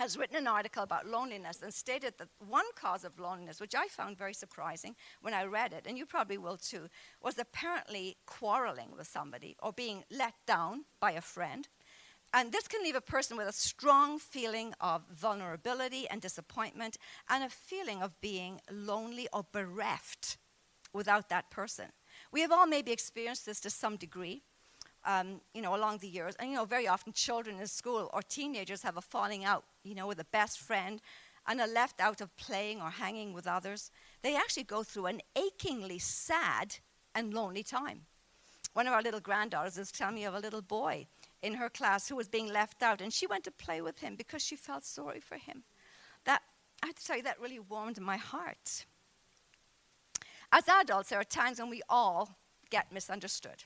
has 0.00 0.16
written 0.16 0.36
an 0.36 0.46
article 0.46 0.82
about 0.82 1.06
loneliness 1.06 1.60
and 1.60 1.74
stated 1.74 2.14
that 2.16 2.30
one 2.38 2.64
cause 2.74 3.04
of 3.04 3.20
loneliness, 3.20 3.60
which 3.60 3.74
I 3.74 3.86
found 3.86 4.16
very 4.16 4.32
surprising 4.32 4.96
when 5.20 5.34
I 5.34 5.44
read 5.44 5.74
it, 5.74 5.84
and 5.86 5.98
you 5.98 6.06
probably 6.06 6.38
will 6.38 6.56
too, 6.56 6.88
was 7.22 7.38
apparently 7.38 8.16
quarreling 8.24 8.92
with 8.96 9.06
somebody 9.06 9.56
or 9.62 9.74
being 9.74 10.04
let 10.10 10.32
down 10.46 10.86
by 11.00 11.10
a 11.10 11.20
friend. 11.20 11.68
And 12.32 12.50
this 12.50 12.66
can 12.66 12.82
leave 12.82 12.94
a 12.94 13.02
person 13.02 13.36
with 13.36 13.46
a 13.46 13.52
strong 13.52 14.18
feeling 14.18 14.72
of 14.80 15.02
vulnerability 15.12 16.08
and 16.08 16.22
disappointment 16.22 16.96
and 17.28 17.44
a 17.44 17.50
feeling 17.50 18.00
of 18.00 18.18
being 18.22 18.62
lonely 18.72 19.28
or 19.34 19.44
bereft 19.52 20.38
without 20.94 21.28
that 21.28 21.50
person. 21.50 21.92
We 22.32 22.40
have 22.40 22.52
all 22.52 22.66
maybe 22.66 22.90
experienced 22.90 23.44
this 23.44 23.60
to 23.60 23.70
some 23.70 23.96
degree 23.96 24.44
um, 25.04 25.40
you 25.54 25.62
know, 25.62 25.74
along 25.74 25.98
the 25.98 26.08
years. 26.08 26.34
And, 26.38 26.50
you 26.50 26.56
know, 26.56 26.64
very 26.64 26.88
often 26.88 27.12
children 27.12 27.58
in 27.58 27.66
school 27.66 28.10
or 28.12 28.22
teenagers 28.22 28.82
have 28.82 28.96
a 28.96 29.00
falling 29.00 29.44
out, 29.44 29.64
you 29.84 29.94
know, 29.94 30.06
with 30.06 30.20
a 30.20 30.24
best 30.24 30.60
friend 30.60 31.00
and 31.46 31.60
are 31.60 31.68
left 31.68 32.00
out 32.00 32.20
of 32.20 32.36
playing 32.36 32.80
or 32.80 32.90
hanging 32.90 33.32
with 33.32 33.46
others. 33.46 33.90
They 34.22 34.36
actually 34.36 34.64
go 34.64 34.82
through 34.82 35.06
an 35.06 35.20
achingly 35.36 35.98
sad 35.98 36.76
and 37.14 37.32
lonely 37.32 37.62
time. 37.62 38.02
One 38.72 38.86
of 38.86 38.92
our 38.92 39.02
little 39.02 39.20
granddaughters 39.20 39.78
is 39.78 39.90
telling 39.90 40.14
me 40.14 40.24
of 40.24 40.34
a 40.34 40.38
little 40.38 40.62
boy 40.62 41.06
in 41.42 41.54
her 41.54 41.68
class 41.68 42.08
who 42.08 42.16
was 42.16 42.28
being 42.28 42.52
left 42.52 42.82
out, 42.82 43.00
and 43.00 43.12
she 43.12 43.26
went 43.26 43.44
to 43.44 43.50
play 43.50 43.80
with 43.80 43.98
him 43.98 44.14
because 44.14 44.42
she 44.42 44.54
felt 44.54 44.84
sorry 44.84 45.20
for 45.20 45.36
him. 45.36 45.64
That, 46.24 46.42
I 46.82 46.86
have 46.86 46.94
to 46.96 47.04
tell 47.04 47.16
you, 47.16 47.22
that 47.24 47.40
really 47.40 47.58
warmed 47.58 47.98
my 48.00 48.18
heart. 48.18 48.84
As 50.52 50.68
adults, 50.68 51.08
there 51.08 51.18
are 51.18 51.24
times 51.24 51.58
when 51.58 51.70
we 51.70 51.82
all 51.88 52.36
get 52.70 52.92
misunderstood 52.92 53.64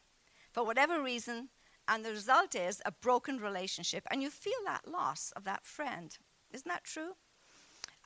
for 0.54 0.64
whatever 0.64 1.02
reason, 1.02 1.48
and 1.88 2.04
the 2.04 2.10
result 2.10 2.54
is 2.54 2.80
a 2.86 2.92
broken 2.92 3.38
relationship, 3.38 4.06
and 4.10 4.22
you 4.22 4.30
feel 4.30 4.52
that 4.64 4.88
loss 4.90 5.32
of 5.36 5.44
that 5.44 5.66
friend. 5.66 6.16
Isn't 6.52 6.68
that 6.68 6.84
true? 6.84 7.10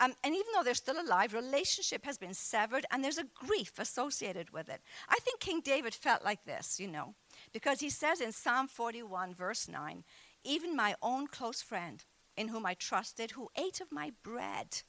Um, 0.00 0.14
and 0.24 0.34
even 0.34 0.46
though 0.54 0.62
they're 0.62 0.74
still 0.74 1.00
alive, 1.00 1.34
relationship 1.34 2.04
has 2.04 2.18
been 2.18 2.34
severed, 2.34 2.86
and 2.90 3.02
there's 3.02 3.18
a 3.18 3.26
grief 3.34 3.78
associated 3.78 4.50
with 4.50 4.68
it. 4.68 4.80
I 5.08 5.16
think 5.20 5.40
King 5.40 5.60
David 5.60 5.94
felt 5.94 6.24
like 6.24 6.44
this, 6.44 6.80
you 6.80 6.88
know, 6.88 7.14
because 7.52 7.80
he 7.80 7.90
says 7.90 8.20
in 8.20 8.32
Psalm 8.32 8.68
41, 8.68 9.34
verse 9.34 9.68
9, 9.68 10.04
even 10.44 10.76
my 10.76 10.94
own 11.02 11.26
close 11.26 11.60
friend, 11.60 12.04
in 12.36 12.48
whom 12.48 12.64
I 12.64 12.74
trusted, 12.74 13.32
who 13.32 13.50
ate 13.56 13.80
of 13.80 13.92
my 13.92 14.12
bread. 14.22 14.82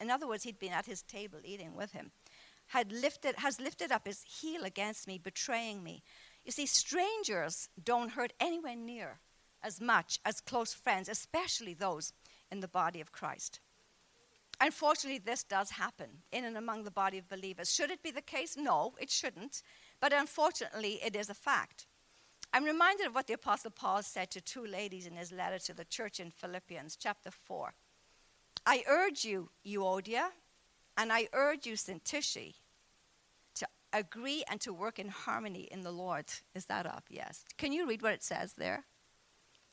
In 0.00 0.10
other 0.10 0.26
words, 0.26 0.44
he'd 0.44 0.58
been 0.58 0.72
at 0.72 0.86
his 0.86 1.02
table 1.02 1.38
eating 1.44 1.76
with 1.76 1.92
him, 1.92 2.10
had 2.68 2.90
lifted, 2.90 3.36
has 3.36 3.60
lifted 3.60 3.92
up 3.92 4.06
his 4.06 4.22
heel 4.22 4.64
against 4.64 5.06
me, 5.06 5.18
betraying 5.18 5.82
me. 5.82 6.02
You 6.46 6.52
see, 6.52 6.66
strangers 6.66 7.68
don't 7.82 8.12
hurt 8.12 8.32
anywhere 8.38 8.76
near 8.76 9.18
as 9.64 9.80
much 9.80 10.20
as 10.24 10.40
close 10.40 10.72
friends, 10.72 11.08
especially 11.08 11.74
those 11.74 12.12
in 12.52 12.60
the 12.60 12.68
body 12.68 13.00
of 13.00 13.10
Christ. 13.10 13.58
Unfortunately, 14.60 15.18
this 15.18 15.42
does 15.42 15.70
happen 15.70 16.22
in 16.30 16.44
and 16.44 16.56
among 16.56 16.84
the 16.84 16.90
body 16.92 17.18
of 17.18 17.28
believers. 17.28 17.74
Should 17.74 17.90
it 17.90 18.02
be 18.02 18.12
the 18.12 18.22
case? 18.22 18.56
No, 18.56 18.94
it 19.00 19.10
shouldn't. 19.10 19.60
But 20.00 20.12
unfortunately, 20.12 21.00
it 21.04 21.16
is 21.16 21.28
a 21.28 21.34
fact. 21.34 21.88
I'm 22.52 22.64
reminded 22.64 23.08
of 23.08 23.14
what 23.14 23.26
the 23.26 23.34
Apostle 23.34 23.72
Paul 23.72 24.04
said 24.04 24.30
to 24.30 24.40
two 24.40 24.64
ladies 24.64 25.04
in 25.04 25.16
his 25.16 25.32
letter 25.32 25.58
to 25.58 25.74
the 25.74 25.84
church 25.84 26.20
in 26.20 26.30
Philippians, 26.30 26.96
chapter 26.96 27.32
4. 27.32 27.74
I 28.64 28.84
urge 28.88 29.24
you, 29.24 29.50
Euodia, 29.66 30.28
and 30.96 31.12
I 31.12 31.28
urge 31.32 31.66
you, 31.66 31.76
to 31.76 32.22
agree 33.92 34.44
and 34.50 34.60
to 34.60 34.72
work 34.72 34.98
in 34.98 35.08
harmony 35.08 35.68
in 35.70 35.82
the 35.82 35.92
Lord. 35.92 36.26
Is 36.54 36.66
that 36.66 36.86
up? 36.86 37.04
Yes. 37.08 37.44
Can 37.56 37.72
you 37.72 37.86
read 37.86 38.02
what 38.02 38.12
it 38.12 38.22
says 38.22 38.54
there? 38.54 38.84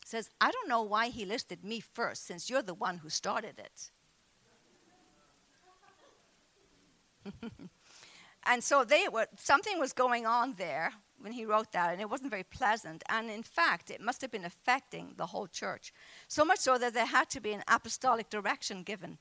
It 0.01 0.07
says, 0.07 0.29
I 0.41 0.51
don't 0.51 0.69
know 0.69 0.81
why 0.83 1.07
he 1.07 1.25
listed 1.25 1.63
me 1.63 1.79
first, 1.79 2.25
since 2.25 2.49
you're 2.49 2.61
the 2.61 2.73
one 2.73 2.97
who 2.97 3.09
started 3.09 3.57
it. 3.57 3.91
and 8.45 8.63
so 8.63 8.83
they 8.83 9.07
were, 9.11 9.27
something 9.37 9.79
was 9.79 9.93
going 9.93 10.25
on 10.25 10.55
there 10.57 10.91
when 11.19 11.31
he 11.31 11.45
wrote 11.45 11.71
that, 11.71 11.91
and 11.91 12.01
it 12.01 12.09
wasn't 12.09 12.29
very 12.29 12.43
pleasant. 12.43 13.01
And 13.07 13.29
in 13.29 13.43
fact, 13.43 13.89
it 13.89 14.01
must 14.01 14.21
have 14.21 14.31
been 14.31 14.43
affecting 14.43 15.13
the 15.15 15.27
whole 15.27 15.47
church. 15.47 15.93
So 16.27 16.43
much 16.43 16.59
so 16.59 16.77
that 16.77 16.93
there 16.93 17.05
had 17.05 17.29
to 17.29 17.39
be 17.39 17.53
an 17.53 17.63
apostolic 17.69 18.29
direction 18.29 18.83
given. 18.83 19.17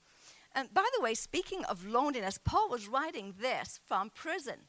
And 0.54 0.74
by 0.74 0.84
the 0.96 1.02
way, 1.02 1.14
speaking 1.14 1.64
of 1.64 1.86
loneliness, 1.86 2.38
Paul 2.42 2.68
was 2.68 2.88
writing 2.88 3.34
this 3.40 3.80
from 3.86 4.10
prison. 4.10 4.66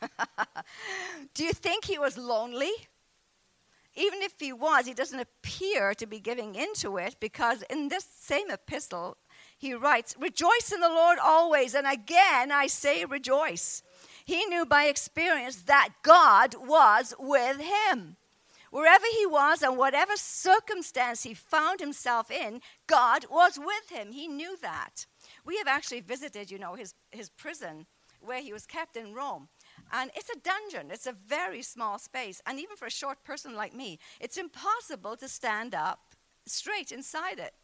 Do 1.34 1.44
you 1.44 1.52
think 1.52 1.84
he 1.84 1.98
was 1.98 2.16
lonely? 2.16 2.72
Even 3.94 4.22
if 4.22 4.34
he 4.38 4.52
was, 4.52 4.86
he 4.86 4.94
doesn't 4.94 5.18
appear 5.18 5.92
to 5.94 6.06
be 6.06 6.20
giving 6.20 6.54
into 6.54 6.98
it 6.98 7.16
because 7.18 7.62
in 7.62 7.88
this 7.88 8.04
same 8.04 8.48
epistle, 8.50 9.16
he 9.58 9.74
writes, 9.74 10.14
Rejoice 10.20 10.70
in 10.72 10.80
the 10.80 10.88
Lord 10.88 11.18
always. 11.22 11.74
And 11.74 11.86
again, 11.86 12.52
I 12.52 12.68
say 12.68 13.04
rejoice. 13.04 13.82
He 14.24 14.44
knew 14.46 14.64
by 14.64 14.84
experience 14.84 15.62
that 15.62 15.88
God 16.02 16.54
was 16.54 17.12
with 17.18 17.60
him. 17.60 18.16
Wherever 18.70 19.06
he 19.18 19.26
was 19.26 19.62
and 19.62 19.78
whatever 19.78 20.12
circumstance 20.16 21.22
he 21.22 21.34
found 21.34 21.80
himself 21.80 22.30
in, 22.30 22.60
God 22.86 23.24
was 23.30 23.58
with 23.58 23.90
him. 23.90 24.12
He 24.12 24.28
knew 24.28 24.56
that. 24.58 25.06
We 25.44 25.56
have 25.56 25.66
actually 25.66 26.00
visited, 26.00 26.50
you 26.50 26.58
know, 26.58 26.74
his, 26.74 26.94
his 27.10 27.30
prison 27.30 27.86
where 28.20 28.42
he 28.42 28.52
was 28.52 28.66
kept 28.66 28.96
in 28.96 29.14
Rome. 29.14 29.48
And 29.92 30.10
it's 30.14 30.30
a 30.30 30.38
dungeon, 30.38 30.90
it's 30.90 31.06
a 31.06 31.12
very 31.12 31.62
small 31.62 31.98
space. 31.98 32.40
And 32.46 32.58
even 32.58 32.76
for 32.76 32.86
a 32.86 32.90
short 32.90 33.24
person 33.24 33.54
like 33.54 33.74
me, 33.74 33.98
it's 34.20 34.36
impossible 34.36 35.16
to 35.16 35.28
stand 35.28 35.74
up 35.74 36.14
straight 36.46 36.92
inside 36.92 37.38
it. 37.38 37.54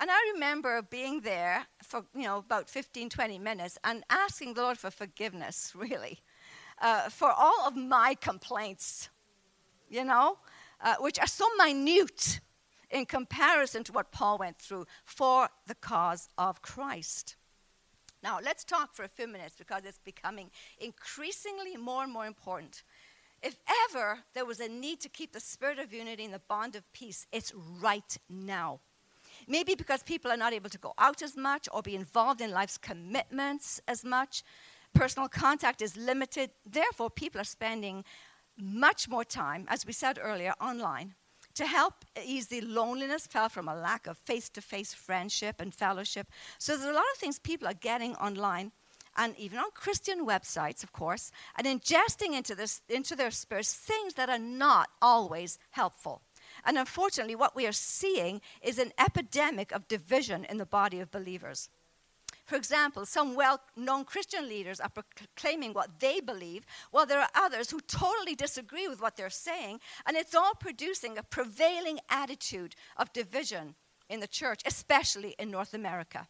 And 0.00 0.10
I 0.10 0.32
remember 0.34 0.82
being 0.82 1.20
there 1.20 1.66
for, 1.82 2.04
you 2.14 2.24
know, 2.24 2.38
about 2.38 2.68
15, 2.68 3.10
20 3.10 3.38
minutes 3.38 3.78
and 3.84 4.02
asking 4.10 4.54
the 4.54 4.62
Lord 4.62 4.78
for 4.78 4.90
forgiveness, 4.90 5.72
really, 5.76 6.20
uh, 6.80 7.08
for 7.08 7.30
all 7.30 7.66
of 7.66 7.76
my 7.76 8.16
complaints, 8.20 9.08
you 9.88 10.04
know, 10.04 10.38
uh, 10.80 10.96
which 10.98 11.18
are 11.18 11.26
so 11.26 11.46
minute 11.56 12.40
in 12.90 13.06
comparison 13.06 13.84
to 13.84 13.92
what 13.92 14.12
Paul 14.12 14.38
went 14.38 14.58
through 14.58 14.86
for 15.04 15.48
the 15.66 15.74
cause 15.74 16.28
of 16.36 16.62
Christ. 16.62 17.36
Now, 18.24 18.38
let's 18.42 18.64
talk 18.64 18.94
for 18.94 19.04
a 19.04 19.08
few 19.08 19.28
minutes 19.28 19.54
because 19.54 19.84
it's 19.84 19.98
becoming 19.98 20.50
increasingly 20.80 21.76
more 21.76 22.02
and 22.02 22.10
more 22.10 22.24
important. 22.26 22.82
If 23.42 23.58
ever 23.90 24.20
there 24.32 24.46
was 24.46 24.60
a 24.60 24.68
need 24.68 25.00
to 25.00 25.10
keep 25.10 25.32
the 25.32 25.40
spirit 25.40 25.78
of 25.78 25.92
unity 25.92 26.24
and 26.24 26.32
the 26.32 26.40
bond 26.48 26.74
of 26.74 26.90
peace, 26.94 27.26
it's 27.32 27.52
right 27.82 28.16
now. 28.30 28.80
Maybe 29.46 29.74
because 29.74 30.02
people 30.02 30.30
are 30.30 30.38
not 30.38 30.54
able 30.54 30.70
to 30.70 30.78
go 30.78 30.94
out 30.96 31.20
as 31.20 31.36
much 31.36 31.68
or 31.70 31.82
be 31.82 31.94
involved 31.94 32.40
in 32.40 32.50
life's 32.50 32.78
commitments 32.78 33.78
as 33.86 34.06
much. 34.06 34.42
Personal 34.94 35.28
contact 35.28 35.82
is 35.82 35.94
limited. 35.94 36.48
Therefore, 36.64 37.10
people 37.10 37.42
are 37.42 37.44
spending 37.58 38.04
much 38.56 39.06
more 39.06 39.24
time, 39.24 39.66
as 39.68 39.84
we 39.84 39.92
said 39.92 40.18
earlier, 40.18 40.54
online 40.62 41.14
to 41.54 41.66
help 41.66 42.04
ease 42.24 42.48
the 42.48 42.60
loneliness 42.60 43.26
felt 43.26 43.52
from 43.52 43.68
a 43.68 43.74
lack 43.74 44.06
of 44.06 44.18
face 44.18 44.48
to 44.50 44.60
face 44.60 44.92
friendship 44.92 45.60
and 45.60 45.74
fellowship. 45.74 46.28
So 46.58 46.76
there's 46.76 46.88
a 46.88 46.92
lot 46.92 47.04
of 47.12 47.18
things 47.18 47.38
people 47.38 47.68
are 47.68 47.74
getting 47.74 48.14
online 48.16 48.72
and 49.16 49.36
even 49.38 49.58
on 49.58 49.70
Christian 49.74 50.26
websites, 50.26 50.82
of 50.82 50.92
course, 50.92 51.30
and 51.56 51.66
ingesting 51.66 52.34
into, 52.36 52.54
this, 52.54 52.82
into 52.88 53.14
their 53.14 53.30
spirits 53.30 53.74
things 53.74 54.14
that 54.14 54.28
are 54.28 54.38
not 54.38 54.88
always 55.00 55.58
helpful. 55.70 56.22
And 56.64 56.78
unfortunately, 56.78 57.36
what 57.36 57.56
we 57.56 57.66
are 57.66 57.72
seeing 57.72 58.40
is 58.62 58.78
an 58.78 58.92
epidemic 58.98 59.72
of 59.72 59.88
division 59.88 60.44
in 60.44 60.58
the 60.58 60.66
body 60.66 61.00
of 61.00 61.10
believers. 61.10 61.68
For 62.44 62.56
example, 62.56 63.06
some 63.06 63.34
well 63.34 63.60
known 63.74 64.04
Christian 64.04 64.48
leaders 64.48 64.80
are 64.80 64.90
proclaiming 64.90 65.72
what 65.72 65.98
they 66.00 66.20
believe, 66.20 66.66
while 66.90 67.06
there 67.06 67.20
are 67.20 67.28
others 67.34 67.70
who 67.70 67.80
totally 67.80 68.34
disagree 68.34 68.86
with 68.86 69.00
what 69.00 69.16
they're 69.16 69.30
saying, 69.30 69.80
and 70.06 70.16
it's 70.16 70.34
all 70.34 70.54
producing 70.54 71.16
a 71.16 71.22
prevailing 71.22 72.00
attitude 72.10 72.74
of 72.96 73.12
division 73.12 73.74
in 74.10 74.20
the 74.20 74.26
church, 74.26 74.60
especially 74.66 75.34
in 75.38 75.50
North 75.50 75.72
America. 75.72 76.28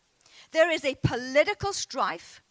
There 0.53 0.71
is 0.71 0.85
a 0.85 0.97
political 1.03 1.73
strife 1.73 2.43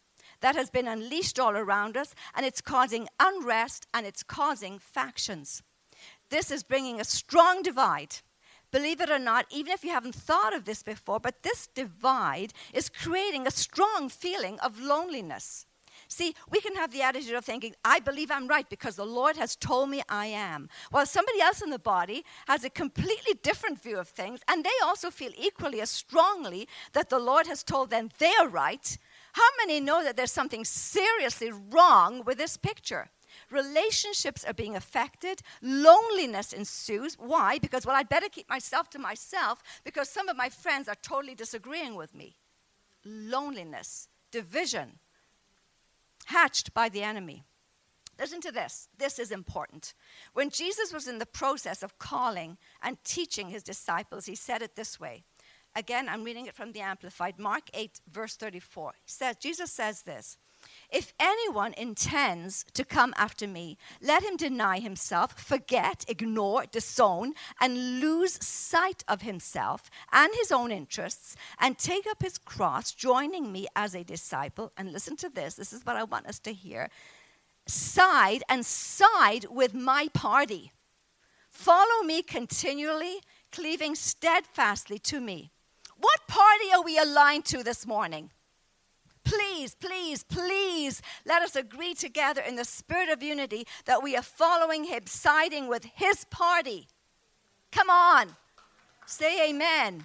that 0.41 0.55
has 0.55 0.69
been 0.69 0.87
unleashed 0.87 1.39
all 1.39 1.55
around 1.55 1.95
us, 1.95 2.13
and 2.35 2.45
it's 2.45 2.61
causing 2.61 3.07
unrest 3.19 3.87
and 3.93 4.05
it's 4.05 4.23
causing 4.23 4.77
factions. 4.77 5.63
This 6.29 6.51
is 6.51 6.63
bringing 6.63 6.99
a 6.99 7.05
strong 7.05 7.61
divide. 7.61 8.17
Believe 8.73 9.01
it 9.01 9.11
or 9.11 9.19
not, 9.19 9.45
even 9.51 9.71
if 9.71 9.83
you 9.83 9.91
haven't 9.91 10.15
thought 10.15 10.55
of 10.55 10.65
this 10.65 10.81
before, 10.81 11.19
but 11.19 11.43
this 11.43 11.67
divide 11.67 12.53
is 12.73 12.89
creating 12.89 13.45
a 13.45 13.51
strong 13.51 14.09
feeling 14.09 14.59
of 14.61 14.79
loneliness. 14.79 15.67
See, 16.07 16.33
we 16.49 16.59
can 16.59 16.75
have 16.75 16.91
the 16.91 17.03
attitude 17.03 17.35
of 17.35 17.45
thinking, 17.45 17.75
I 17.85 17.99
believe 17.99 18.31
I'm 18.31 18.47
right 18.47 18.67
because 18.67 18.95
the 18.95 19.05
Lord 19.05 19.37
has 19.37 19.55
told 19.55 19.91
me 19.91 20.01
I 20.09 20.25
am. 20.25 20.69
While 20.89 21.05
somebody 21.05 21.39
else 21.39 21.61
in 21.61 21.69
the 21.69 21.77
body 21.77 22.25
has 22.47 22.63
a 22.63 22.69
completely 22.71 23.35
different 23.43 23.79
view 23.79 23.99
of 23.99 24.07
things, 24.07 24.39
and 24.47 24.63
they 24.65 24.77
also 24.83 25.11
feel 25.11 25.31
equally 25.37 25.79
as 25.79 25.91
strongly 25.91 26.67
that 26.93 27.11
the 27.11 27.19
Lord 27.19 27.45
has 27.45 27.61
told 27.61 27.91
them 27.91 28.09
they're 28.17 28.49
right. 28.49 28.97
How 29.33 29.47
many 29.59 29.81
know 29.81 30.03
that 30.03 30.17
there's 30.17 30.31
something 30.31 30.65
seriously 30.65 31.51
wrong 31.69 32.23
with 32.25 32.39
this 32.39 32.57
picture? 32.57 33.11
Relationships 33.49 34.43
are 34.43 34.53
being 34.53 34.75
affected, 34.75 35.41
loneliness 35.61 36.53
ensues. 36.53 37.15
Why? 37.15 37.59
Because, 37.59 37.85
well, 37.85 37.95
I'd 37.95 38.09
better 38.09 38.29
keep 38.29 38.49
myself 38.49 38.89
to 38.91 38.99
myself 38.99 39.63
because 39.83 40.09
some 40.09 40.29
of 40.29 40.37
my 40.37 40.49
friends 40.49 40.87
are 40.87 40.95
totally 41.01 41.35
disagreeing 41.35 41.95
with 41.95 42.13
me. 42.13 42.35
Loneliness, 43.05 44.07
division, 44.31 44.99
hatched 46.25 46.73
by 46.73 46.89
the 46.89 47.03
enemy. 47.03 47.43
Listen 48.19 48.41
to 48.41 48.51
this. 48.51 48.87
This 48.97 49.17
is 49.17 49.31
important. 49.31 49.93
When 50.33 50.49
Jesus 50.49 50.93
was 50.93 51.07
in 51.07 51.17
the 51.17 51.25
process 51.25 51.81
of 51.81 51.97
calling 51.97 52.57
and 52.81 53.03
teaching 53.03 53.49
his 53.49 53.63
disciples, 53.63 54.25
he 54.25 54.35
said 54.35 54.61
it 54.61 54.75
this 54.75 54.99
way. 54.99 55.23
Again, 55.75 56.07
I'm 56.07 56.23
reading 56.23 56.45
it 56.45 56.55
from 56.55 56.71
the 56.71 56.81
Amplified, 56.81 57.39
Mark 57.39 57.63
8, 57.73 58.01
verse 58.11 58.35
34. 58.35 58.93
He 59.03 59.11
says, 59.11 59.35
Jesus 59.37 59.71
says 59.71 60.03
this 60.03 60.37
if 60.93 61.11
anyone 61.19 61.73
intends 61.73 62.65
to 62.75 62.85
come 62.85 63.13
after 63.17 63.47
me, 63.47 63.77
let 63.99 64.23
him 64.23 64.37
deny 64.37 64.79
himself, 64.79 65.33
forget, 65.37 66.05
ignore, 66.07 66.65
disown, 66.71 67.33
and 67.59 67.99
lose 67.99 68.33
sight 68.45 69.03
of 69.07 69.23
himself 69.23 69.89
and 70.11 70.31
his 70.35 70.51
own 70.51 70.71
interests, 70.71 71.35
and 71.59 71.79
take 71.79 72.05
up 72.05 72.21
his 72.21 72.37
cross, 72.37 72.91
joining 72.91 73.51
me 73.51 73.65
as 73.75 73.95
a 73.95 74.03
disciple. 74.03 74.71
And 74.77 74.93
listen 74.93 75.17
to 75.17 75.29
this 75.29 75.55
this 75.55 75.73
is 75.73 75.83
what 75.83 75.95
I 75.95 76.03
want 76.03 76.27
us 76.27 76.39
to 76.39 76.53
hear 76.53 76.89
side 77.65 78.43
and 78.47 78.65
side 78.65 79.45
with 79.49 79.73
my 79.73 80.09
party. 80.13 80.73
Follow 81.49 82.03
me 82.03 82.21
continually, 82.21 83.21
cleaving 83.51 83.95
steadfastly 83.95 84.99
to 84.99 85.19
me. 85.19 85.51
What 85.97 86.27
party 86.27 86.65
are 86.73 86.83
we 86.83 86.97
aligned 86.99 87.45
to 87.45 87.63
this 87.63 87.87
morning? 87.87 88.31
Please, 89.23 89.75
please, 89.75 90.23
please 90.23 91.01
let 91.25 91.41
us 91.41 91.55
agree 91.55 91.93
together 91.93 92.41
in 92.41 92.55
the 92.55 92.65
spirit 92.65 93.09
of 93.09 93.23
unity 93.23 93.65
that 93.85 94.03
we 94.03 94.15
are 94.15 94.23
following 94.23 94.85
him, 94.85 95.03
siding 95.05 95.67
with 95.67 95.85
his 95.95 96.25
party. 96.25 96.87
Come 97.71 97.89
on. 97.89 98.35
Say 99.05 99.49
amen. 99.49 100.03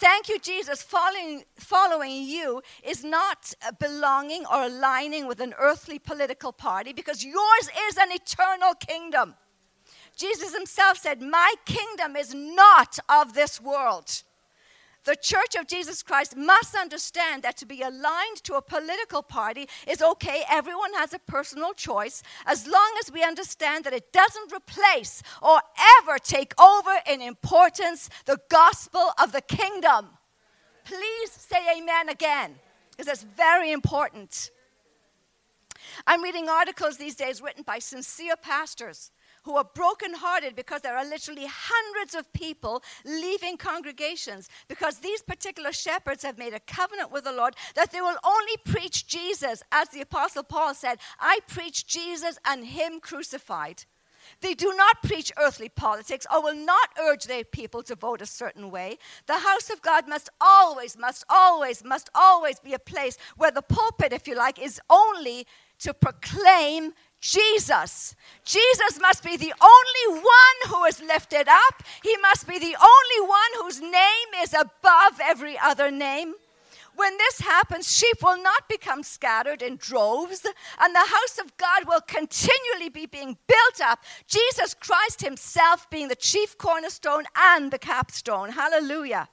Thank 0.00 0.30
you, 0.30 0.38
Jesus. 0.38 0.82
Following, 0.82 1.44
following 1.56 2.22
you 2.22 2.62
is 2.82 3.04
not 3.04 3.52
uh, 3.62 3.72
belonging 3.72 4.46
or 4.46 4.62
aligning 4.62 5.26
with 5.26 5.40
an 5.40 5.54
earthly 5.58 5.98
political 5.98 6.52
party 6.52 6.94
because 6.94 7.22
yours 7.22 7.70
is 7.88 7.98
an 7.98 8.10
eternal 8.10 8.72
kingdom. 8.74 9.34
Jesus 10.16 10.54
himself 10.54 10.96
said, 10.96 11.20
My 11.20 11.54
kingdom 11.66 12.16
is 12.16 12.34
not 12.34 12.98
of 13.10 13.34
this 13.34 13.60
world. 13.60 14.22
The 15.04 15.16
Church 15.16 15.54
of 15.58 15.66
Jesus 15.66 16.02
Christ 16.02 16.36
must 16.36 16.74
understand 16.74 17.42
that 17.42 17.56
to 17.58 17.66
be 17.66 17.80
aligned 17.80 18.44
to 18.44 18.54
a 18.54 18.62
political 18.62 19.22
party 19.22 19.66
is 19.88 20.02
okay. 20.02 20.42
Everyone 20.50 20.92
has 20.94 21.14
a 21.14 21.18
personal 21.18 21.72
choice 21.72 22.22
as 22.46 22.66
long 22.66 22.90
as 23.02 23.10
we 23.10 23.24
understand 23.24 23.84
that 23.84 23.94
it 23.94 24.12
doesn't 24.12 24.52
replace 24.52 25.22
or 25.42 25.60
ever 26.00 26.18
take 26.18 26.52
over 26.60 26.92
in 27.10 27.22
importance 27.22 28.10
the 28.26 28.38
gospel 28.50 29.12
of 29.22 29.32
the 29.32 29.40
kingdom. 29.40 30.08
Please 30.84 31.30
say 31.30 31.78
amen 31.78 32.08
again, 32.10 32.56
because 32.90 33.06
that's 33.06 33.22
very 33.22 33.72
important. 33.72 34.50
I'm 36.06 36.22
reading 36.22 36.48
articles 36.48 36.98
these 36.98 37.14
days 37.16 37.40
written 37.40 37.62
by 37.62 37.78
sincere 37.78 38.36
pastors 38.36 39.10
who 39.42 39.56
are 39.56 39.68
brokenhearted 39.74 40.54
because 40.56 40.82
there 40.82 40.96
are 40.96 41.04
literally 41.04 41.46
hundreds 41.48 42.14
of 42.14 42.32
people 42.32 42.82
leaving 43.04 43.56
congregations 43.56 44.48
because 44.68 44.98
these 44.98 45.22
particular 45.22 45.72
shepherds 45.72 46.22
have 46.22 46.38
made 46.38 46.54
a 46.54 46.60
covenant 46.60 47.10
with 47.10 47.24
the 47.24 47.32
Lord 47.32 47.54
that 47.74 47.92
they 47.92 48.00
will 48.00 48.16
only 48.24 48.56
preach 48.64 49.06
Jesus. 49.06 49.62
As 49.72 49.88
the 49.88 50.00
Apostle 50.00 50.42
Paul 50.42 50.74
said, 50.74 50.98
I 51.18 51.40
preach 51.46 51.86
Jesus 51.86 52.38
and 52.44 52.66
Him 52.66 53.00
crucified. 53.00 53.84
They 54.40 54.54
do 54.54 54.74
not 54.74 55.02
preach 55.02 55.32
earthly 55.36 55.68
politics 55.68 56.26
or 56.32 56.42
will 56.42 56.54
not 56.54 56.90
urge 56.98 57.24
their 57.24 57.44
people 57.44 57.82
to 57.84 57.94
vote 57.94 58.22
a 58.22 58.26
certain 58.26 58.70
way. 58.70 58.98
The 59.26 59.38
house 59.38 59.70
of 59.70 59.82
God 59.82 60.08
must 60.08 60.30
always, 60.40 60.96
must 60.96 61.24
always, 61.28 61.84
must 61.84 62.10
always 62.14 62.60
be 62.60 62.74
a 62.74 62.78
place 62.78 63.18
where 63.36 63.50
the 63.50 63.62
pulpit, 63.62 64.12
if 64.12 64.28
you 64.28 64.34
like, 64.34 64.60
is 64.60 64.80
only 64.88 65.46
to 65.80 65.94
proclaim 65.94 66.92
Jesus. 67.20 68.14
Jesus 68.44 68.98
must 69.00 69.22
be 69.22 69.36
the 69.36 69.52
only 69.60 70.20
one 70.20 70.58
who 70.68 70.84
is 70.84 71.00
lifted 71.00 71.48
up. 71.48 71.82
He 72.02 72.16
must 72.18 72.48
be 72.48 72.58
the 72.58 72.76
only 72.76 73.28
one 73.28 73.50
whose 73.62 73.80
name 73.80 74.28
is 74.42 74.54
above 74.54 75.20
every 75.22 75.58
other 75.58 75.90
name. 75.90 76.34
When 76.96 77.16
this 77.18 77.40
happens, 77.40 77.90
sheep 77.90 78.16
will 78.22 78.42
not 78.42 78.68
become 78.68 79.02
scattered 79.02 79.62
in 79.62 79.76
droves, 79.76 80.44
and 80.80 80.94
the 80.94 80.98
house 80.98 81.38
of 81.38 81.56
God 81.56 81.86
will 81.86 82.00
continually 82.00 82.88
be 82.88 83.06
being 83.06 83.38
built 83.46 83.80
up. 83.82 84.00
Jesus 84.26 84.74
Christ 84.74 85.22
Himself 85.22 85.88
being 85.88 86.08
the 86.08 86.16
chief 86.16 86.58
cornerstone 86.58 87.24
and 87.36 87.70
the 87.70 87.78
capstone. 87.78 88.50
Hallelujah. 88.50 89.28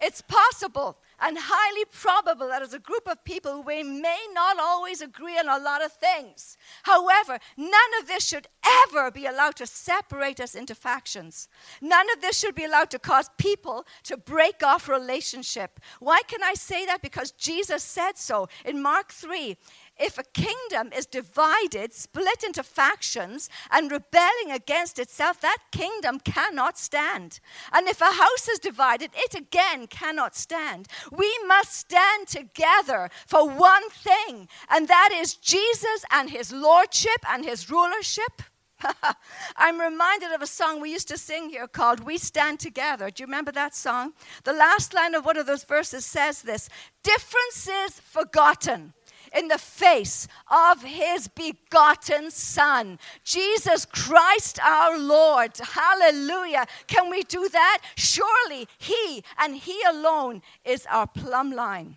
It's 0.00 0.20
possible 0.20 0.98
and 1.20 1.38
highly 1.40 1.84
probable 1.90 2.48
that 2.48 2.62
as 2.62 2.74
a 2.74 2.78
group 2.78 3.08
of 3.08 3.24
people 3.24 3.62
we 3.62 3.82
may 3.82 4.26
not 4.32 4.58
always 4.58 5.00
agree 5.00 5.38
on 5.38 5.48
a 5.48 5.62
lot 5.62 5.84
of 5.84 5.92
things. 5.92 6.56
However, 6.82 7.38
none 7.56 7.90
of 8.00 8.06
this 8.06 8.26
should 8.26 8.46
ever 8.84 9.10
be 9.10 9.26
allowed 9.26 9.56
to 9.56 9.66
separate 9.66 10.40
us 10.40 10.54
into 10.54 10.74
factions. 10.74 11.48
None 11.80 12.06
of 12.14 12.20
this 12.20 12.38
should 12.38 12.54
be 12.54 12.64
allowed 12.64 12.90
to 12.90 12.98
cause 12.98 13.30
people 13.38 13.86
to 14.04 14.16
break 14.16 14.62
off 14.62 14.88
relationship. 14.88 15.80
Why 16.00 16.22
can 16.26 16.42
I 16.42 16.54
say 16.54 16.86
that? 16.86 17.02
Because 17.02 17.30
Jesus 17.32 17.82
said 17.82 18.18
so 18.18 18.48
in 18.64 18.82
Mark 18.82 19.12
3 19.12 19.56
if 19.98 20.18
a 20.18 20.24
kingdom 20.34 20.92
is 20.92 21.06
divided, 21.06 21.94
split 21.94 22.42
into 22.44 22.62
factions, 22.62 23.48
and 23.70 23.90
rebelling 23.90 24.50
against 24.50 24.98
itself, 24.98 25.40
that 25.40 25.58
kingdom 25.72 26.20
cannot 26.20 26.78
stand. 26.78 27.40
And 27.72 27.88
if 27.88 28.00
a 28.00 28.04
house 28.06 28.48
is 28.48 28.58
divided, 28.58 29.10
it 29.14 29.34
again 29.34 29.86
cannot 29.86 30.36
stand. 30.36 30.88
We 31.10 31.32
must 31.46 31.72
stand 31.72 32.28
together 32.28 33.10
for 33.26 33.48
one 33.48 33.88
thing, 33.90 34.48
and 34.68 34.88
that 34.88 35.10
is 35.12 35.34
Jesus 35.34 36.04
and 36.10 36.30
his 36.30 36.52
lordship 36.52 37.24
and 37.28 37.44
his 37.44 37.70
rulership. 37.70 38.42
I'm 39.56 39.80
reminded 39.80 40.32
of 40.32 40.42
a 40.42 40.46
song 40.46 40.80
we 40.80 40.92
used 40.92 41.08
to 41.08 41.16
sing 41.18 41.48
here 41.48 41.66
called 41.66 42.00
We 42.00 42.18
Stand 42.18 42.60
Together. 42.60 43.10
Do 43.10 43.22
you 43.22 43.26
remember 43.26 43.52
that 43.52 43.74
song? 43.74 44.12
The 44.44 44.52
last 44.52 44.92
line 44.92 45.14
of 45.14 45.24
one 45.24 45.38
of 45.38 45.46
those 45.46 45.64
verses 45.64 46.04
says 46.04 46.42
this 46.42 46.68
Differences 47.02 48.00
forgotten 48.00 48.92
in 49.36 49.48
the 49.48 49.58
face 49.58 50.26
of 50.50 50.82
his 50.82 51.28
begotten 51.28 52.30
Son, 52.30 52.98
Jesus 53.24 53.84
Christ 53.84 54.58
our 54.60 54.98
Lord. 54.98 55.56
Hallelujah. 55.58 56.66
Can 56.86 57.10
we 57.10 57.22
do 57.22 57.48
that? 57.50 57.82
Surely 57.96 58.66
he 58.78 59.22
and 59.38 59.56
he 59.56 59.80
alone 59.88 60.42
is 60.64 60.86
our 60.86 61.06
plumb 61.06 61.52
line. 61.52 61.96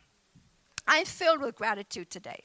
I'm 0.88 1.06
filled 1.06 1.42
with 1.42 1.56
gratitude 1.56 2.10
today 2.10 2.44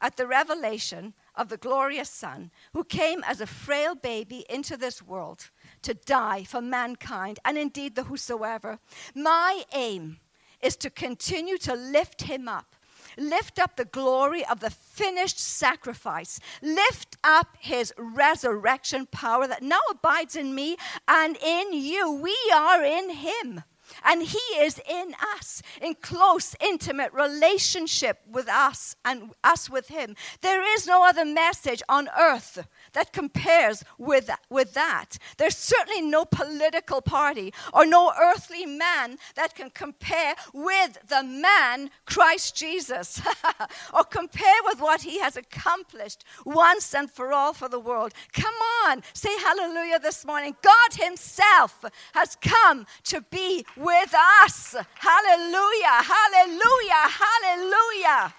at 0.00 0.16
the 0.16 0.26
revelation 0.26 1.14
of 1.34 1.48
the 1.48 1.56
glorious 1.56 2.10
Son 2.10 2.50
who 2.72 2.84
came 2.84 3.22
as 3.24 3.40
a 3.40 3.46
frail 3.46 3.94
baby 3.94 4.44
into 4.48 4.76
this 4.76 5.02
world 5.02 5.50
to 5.82 5.94
die 5.94 6.44
for 6.44 6.60
mankind 6.60 7.38
and 7.44 7.58
indeed 7.58 7.94
the 7.94 8.04
whosoever. 8.04 8.78
My 9.14 9.62
aim 9.74 10.18
is 10.62 10.76
to 10.76 10.90
continue 10.90 11.58
to 11.58 11.74
lift 11.74 12.22
him 12.22 12.48
up 12.48 12.75
Lift 13.16 13.58
up 13.58 13.76
the 13.76 13.84
glory 13.84 14.44
of 14.44 14.60
the 14.60 14.70
finished 14.70 15.38
sacrifice. 15.38 16.40
Lift 16.62 17.16
up 17.24 17.56
his 17.58 17.92
resurrection 17.96 19.06
power 19.06 19.46
that 19.46 19.62
now 19.62 19.80
abides 19.90 20.36
in 20.36 20.54
me 20.54 20.76
and 21.08 21.36
in 21.36 21.72
you. 21.72 22.12
We 22.12 22.36
are 22.54 22.84
in 22.84 23.10
him. 23.10 23.62
And 24.04 24.22
He 24.22 24.38
is 24.58 24.80
in 24.88 25.14
us, 25.36 25.62
in 25.80 25.94
close, 25.94 26.54
intimate 26.60 27.12
relationship 27.12 28.20
with 28.28 28.48
us 28.48 28.96
and 29.04 29.32
us 29.44 29.70
with 29.70 29.88
Him. 29.88 30.16
There 30.40 30.62
is 30.74 30.86
no 30.86 31.04
other 31.04 31.24
message 31.24 31.82
on 31.88 32.08
earth 32.18 32.66
that 32.96 33.12
compares 33.12 33.84
with, 33.98 34.30
with 34.48 34.72
that. 34.72 35.18
There's 35.36 35.54
certainly 35.54 36.00
no 36.00 36.24
political 36.24 37.02
party 37.02 37.52
or 37.74 37.84
no 37.84 38.10
earthly 38.18 38.64
man 38.64 39.18
that 39.34 39.54
can 39.54 39.68
compare 39.68 40.34
with 40.54 40.98
the 41.06 41.22
man, 41.22 41.90
Christ 42.06 42.56
Jesus, 42.56 43.20
or 43.94 44.02
compare 44.04 44.60
with 44.64 44.80
what 44.80 45.02
He 45.02 45.18
has 45.18 45.36
accomplished 45.36 46.24
once 46.46 46.94
and 46.94 47.10
for 47.10 47.34
all 47.34 47.52
for 47.52 47.68
the 47.68 47.78
world. 47.78 48.14
Come 48.32 48.54
on, 48.86 49.02
say 49.12 49.36
hallelujah 49.40 49.98
this 49.98 50.24
morning. 50.24 50.56
God 50.62 50.94
Himself 50.94 51.84
has 52.14 52.34
come 52.40 52.86
to 53.04 53.20
be 53.30 53.66
with 53.76 54.14
us. 54.42 54.74
Hallelujah, 54.94 56.02
hallelujah, 56.02 57.04
hallelujah. 57.20 58.34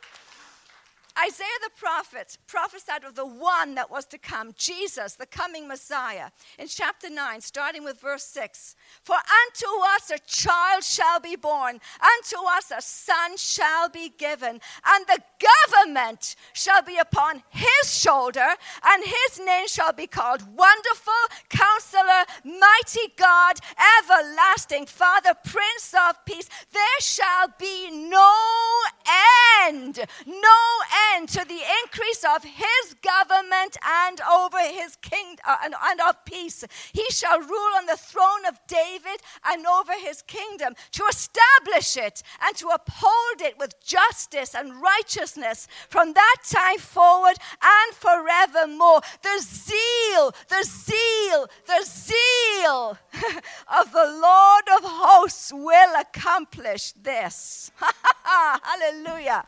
Isaiah 1.16 1.46
the 1.62 1.70
prophet 1.76 2.38
prophesied 2.48 3.04
of 3.04 3.14
the 3.14 3.26
one 3.26 3.76
that 3.76 3.88
was 3.88 4.04
to 4.06 4.18
come, 4.18 4.52
Jesus, 4.56 5.14
the 5.14 5.26
coming 5.26 5.68
Messiah, 5.68 6.30
in 6.58 6.66
chapter 6.66 7.08
9, 7.08 7.40
starting 7.40 7.84
with 7.84 8.00
verse 8.00 8.24
6. 8.24 8.74
For 9.04 9.14
unto 9.14 9.66
us 9.94 10.10
a 10.10 10.18
child 10.26 10.82
shall 10.82 11.20
be 11.20 11.36
born, 11.36 11.78
unto 12.00 12.36
us 12.56 12.72
a 12.76 12.82
son 12.82 13.36
shall 13.36 13.88
be 13.88 14.12
given, 14.18 14.60
and 14.86 15.06
the 15.06 15.20
government 15.38 16.34
shall 16.52 16.82
be 16.82 16.98
upon 16.98 17.44
his 17.48 17.96
shoulder, 17.96 18.48
and 18.84 19.04
his 19.04 19.40
name 19.44 19.68
shall 19.68 19.92
be 19.92 20.08
called 20.08 20.42
Wonderful, 20.56 21.12
Counselor, 21.48 22.24
Mighty 22.44 23.12
God, 23.16 23.56
Everlasting 24.00 24.86
Father, 24.86 25.34
Prince 25.44 25.94
of 26.08 26.24
Peace. 26.24 26.48
There 26.72 27.00
shall 27.00 27.54
be 27.56 27.90
no 27.92 28.34
end, 29.62 30.00
no 30.26 30.58
end 30.92 31.03
to 31.28 31.44
the 31.46 31.60
increase 31.82 32.24
of 32.36 32.44
his 32.44 32.94
government 33.02 33.76
and 33.82 34.20
over 34.20 34.58
his 34.58 34.96
kingdom 34.96 35.44
uh, 35.46 35.56
and, 35.64 35.74
and 35.82 36.00
of 36.02 36.24
peace. 36.24 36.64
He 36.92 37.04
shall 37.10 37.40
rule 37.40 37.72
on 37.76 37.86
the 37.86 37.96
throne 37.96 38.44
of 38.46 38.58
David 38.66 39.20
and 39.44 39.66
over 39.66 39.92
his 39.98 40.22
kingdom 40.22 40.74
to 40.92 41.04
establish 41.08 41.96
it 41.96 42.22
and 42.46 42.56
to 42.56 42.68
uphold 42.68 43.40
it 43.40 43.58
with 43.58 43.82
justice 43.84 44.54
and 44.54 44.80
righteousness 44.80 45.66
from 45.88 46.12
that 46.12 46.36
time 46.48 46.78
forward 46.78 47.36
and 47.62 47.94
forevermore. 47.94 49.00
The 49.22 49.40
zeal, 49.40 50.34
the 50.48 50.64
zeal, 50.64 51.48
the 51.66 51.84
zeal 51.84 52.98
of 53.78 53.92
the 53.92 54.20
Lord 54.22 54.64
of 54.76 54.84
hosts 54.84 55.52
will 55.52 56.00
accomplish 56.00 56.92
this. 56.92 57.70
Hallelujah. 58.24 59.46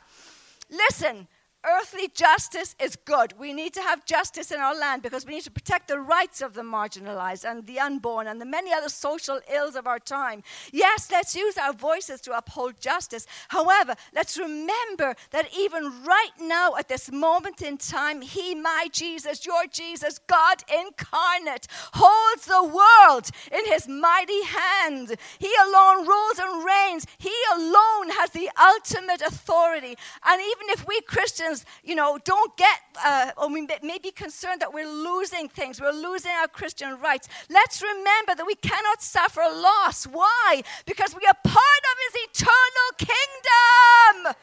Listen, 0.70 1.28
earthly 1.66 2.08
justice 2.14 2.74
is 2.80 2.96
good. 2.96 3.34
We 3.38 3.52
need 3.52 3.74
to 3.74 3.82
have 3.82 4.04
justice 4.04 4.50
in 4.50 4.60
our 4.60 4.78
land 4.78 5.02
because 5.02 5.26
we 5.26 5.34
need 5.34 5.44
to 5.44 5.50
protect 5.50 5.88
the 5.88 5.98
rights 5.98 6.40
of 6.42 6.54
the 6.54 6.62
marginalized 6.62 7.44
and 7.44 7.66
the 7.66 7.80
unborn 7.80 8.26
and 8.26 8.40
the 8.40 8.44
many 8.44 8.72
other 8.72 8.88
social 8.88 9.40
ills 9.52 9.76
of 9.76 9.86
our 9.86 9.98
time. 9.98 10.42
Yes, 10.72 11.08
let's 11.10 11.34
use 11.34 11.56
our 11.58 11.72
voices 11.72 12.20
to 12.22 12.36
uphold 12.36 12.80
justice. 12.80 13.26
However, 13.48 13.94
let's 14.14 14.38
remember 14.38 15.14
that 15.30 15.48
even 15.56 16.04
right 16.04 16.32
now, 16.40 16.76
at 16.76 16.88
this 16.88 17.10
moment 17.10 17.62
in 17.62 17.78
time, 17.78 18.20
He, 18.22 18.54
my 18.54 18.88
Jesus, 18.92 19.44
your 19.44 19.66
Jesus, 19.70 20.18
God 20.26 20.62
incarnate, 20.72 21.66
holds 21.94 22.46
the 22.46 22.62
world 22.62 23.30
in 23.52 23.64
His 23.66 23.88
mighty 23.88 24.42
hand. 24.44 25.16
He 25.38 25.52
alone 25.66 26.06
rules 26.06 26.38
and 26.38 26.64
reigns. 26.64 27.06
He 27.18 27.32
alone 27.54 28.10
has 28.10 28.30
the 28.30 28.50
ultimate 28.60 29.22
authority. 29.22 29.96
And 30.24 30.40
even 30.40 30.70
if 30.70 30.86
we 30.86 31.00
Christians 31.02 31.55
you 31.82 31.94
know, 31.94 32.18
don't 32.24 32.56
get, 32.56 32.80
uh, 33.04 33.30
or 33.36 33.48
we 33.48 33.66
may 33.82 33.98
be 33.98 34.10
concerned 34.10 34.60
that 34.60 34.72
we're 34.72 34.88
losing 34.88 35.48
things, 35.48 35.80
we're 35.80 35.92
losing 35.92 36.32
our 36.32 36.48
Christian 36.48 36.98
rights. 37.00 37.28
Let's 37.48 37.82
remember 37.82 38.34
that 38.34 38.44
we 38.46 38.54
cannot 38.56 39.02
suffer 39.02 39.40
loss. 39.40 40.04
Why? 40.04 40.62
Because 40.86 41.14
we 41.14 41.26
are 41.26 41.38
part 41.44 41.82
of 41.90 41.96
His 42.04 42.22
eternal 42.30 42.88
kingdom. 42.98 44.34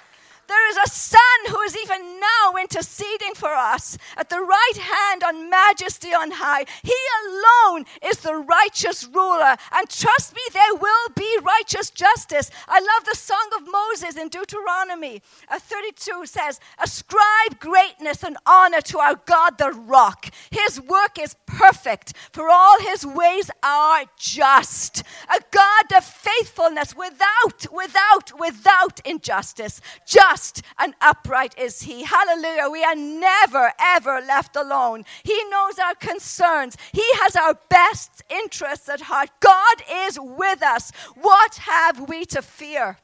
There 0.47 0.69
is 0.69 0.77
a 0.77 0.89
Son 0.89 1.19
who 1.47 1.59
is 1.61 1.77
even 1.77 2.19
now 2.19 2.53
interceding 2.59 3.33
for 3.35 3.53
us 3.53 3.97
at 4.17 4.29
the 4.29 4.41
right 4.41 4.77
hand 4.77 5.23
on 5.23 5.49
majesty 5.49 6.13
on 6.13 6.31
high. 6.31 6.65
He 6.83 6.99
alone 7.25 7.85
is 8.03 8.17
the 8.19 8.35
righteous 8.35 9.07
ruler. 9.07 9.55
And 9.71 9.89
trust 9.89 10.35
me, 10.35 10.41
there 10.53 10.75
will 10.75 11.09
be 11.15 11.37
righteous 11.41 11.89
justice. 11.89 12.51
I 12.67 12.79
love 12.79 13.05
the 13.05 13.15
song 13.15 13.49
of 13.57 13.67
Moses 13.67 14.17
in 14.17 14.29
Deuteronomy 14.29 15.21
uh, 15.49 15.59
32 15.59 16.25
says, 16.25 16.59
Ascribe 16.81 17.59
greatness 17.59 18.23
and 18.23 18.37
honor 18.45 18.81
to 18.81 18.99
our 18.99 19.15
God, 19.25 19.57
the 19.57 19.71
rock. 19.71 20.29
His 20.51 20.79
work 20.81 21.19
is 21.19 21.35
perfect, 21.45 22.13
for 22.31 22.49
all 22.49 22.79
his 22.79 23.05
ways 23.05 23.49
are 23.63 24.05
just. 24.17 25.03
A 25.29 25.39
God 25.51 25.97
of 25.97 26.03
faithfulness 26.03 26.95
without, 26.95 27.71
without, 27.71 28.39
without 28.39 28.99
injustice. 29.05 29.81
Just 30.07 30.32
just 30.33 30.63
and 30.79 30.93
upright 30.99 31.53
is 31.59 31.83
He. 31.83 32.03
Hallelujah. 32.03 32.69
We 32.71 32.83
are 32.83 32.95
never, 32.95 33.71
ever 33.79 34.19
left 34.21 34.55
alone. 34.55 35.05
He 35.23 35.39
knows 35.49 35.77
our 35.77 35.95
concerns, 35.95 36.75
He 36.91 37.05
has 37.21 37.35
our 37.35 37.55
best 37.69 38.23
interests 38.29 38.89
at 38.89 39.01
heart. 39.01 39.29
God 39.39 39.77
is 40.07 40.19
with 40.19 40.63
us. 40.63 40.91
What 41.15 41.55
have 41.55 42.09
we 42.09 42.25
to 42.25 42.41
fear? 42.41 42.97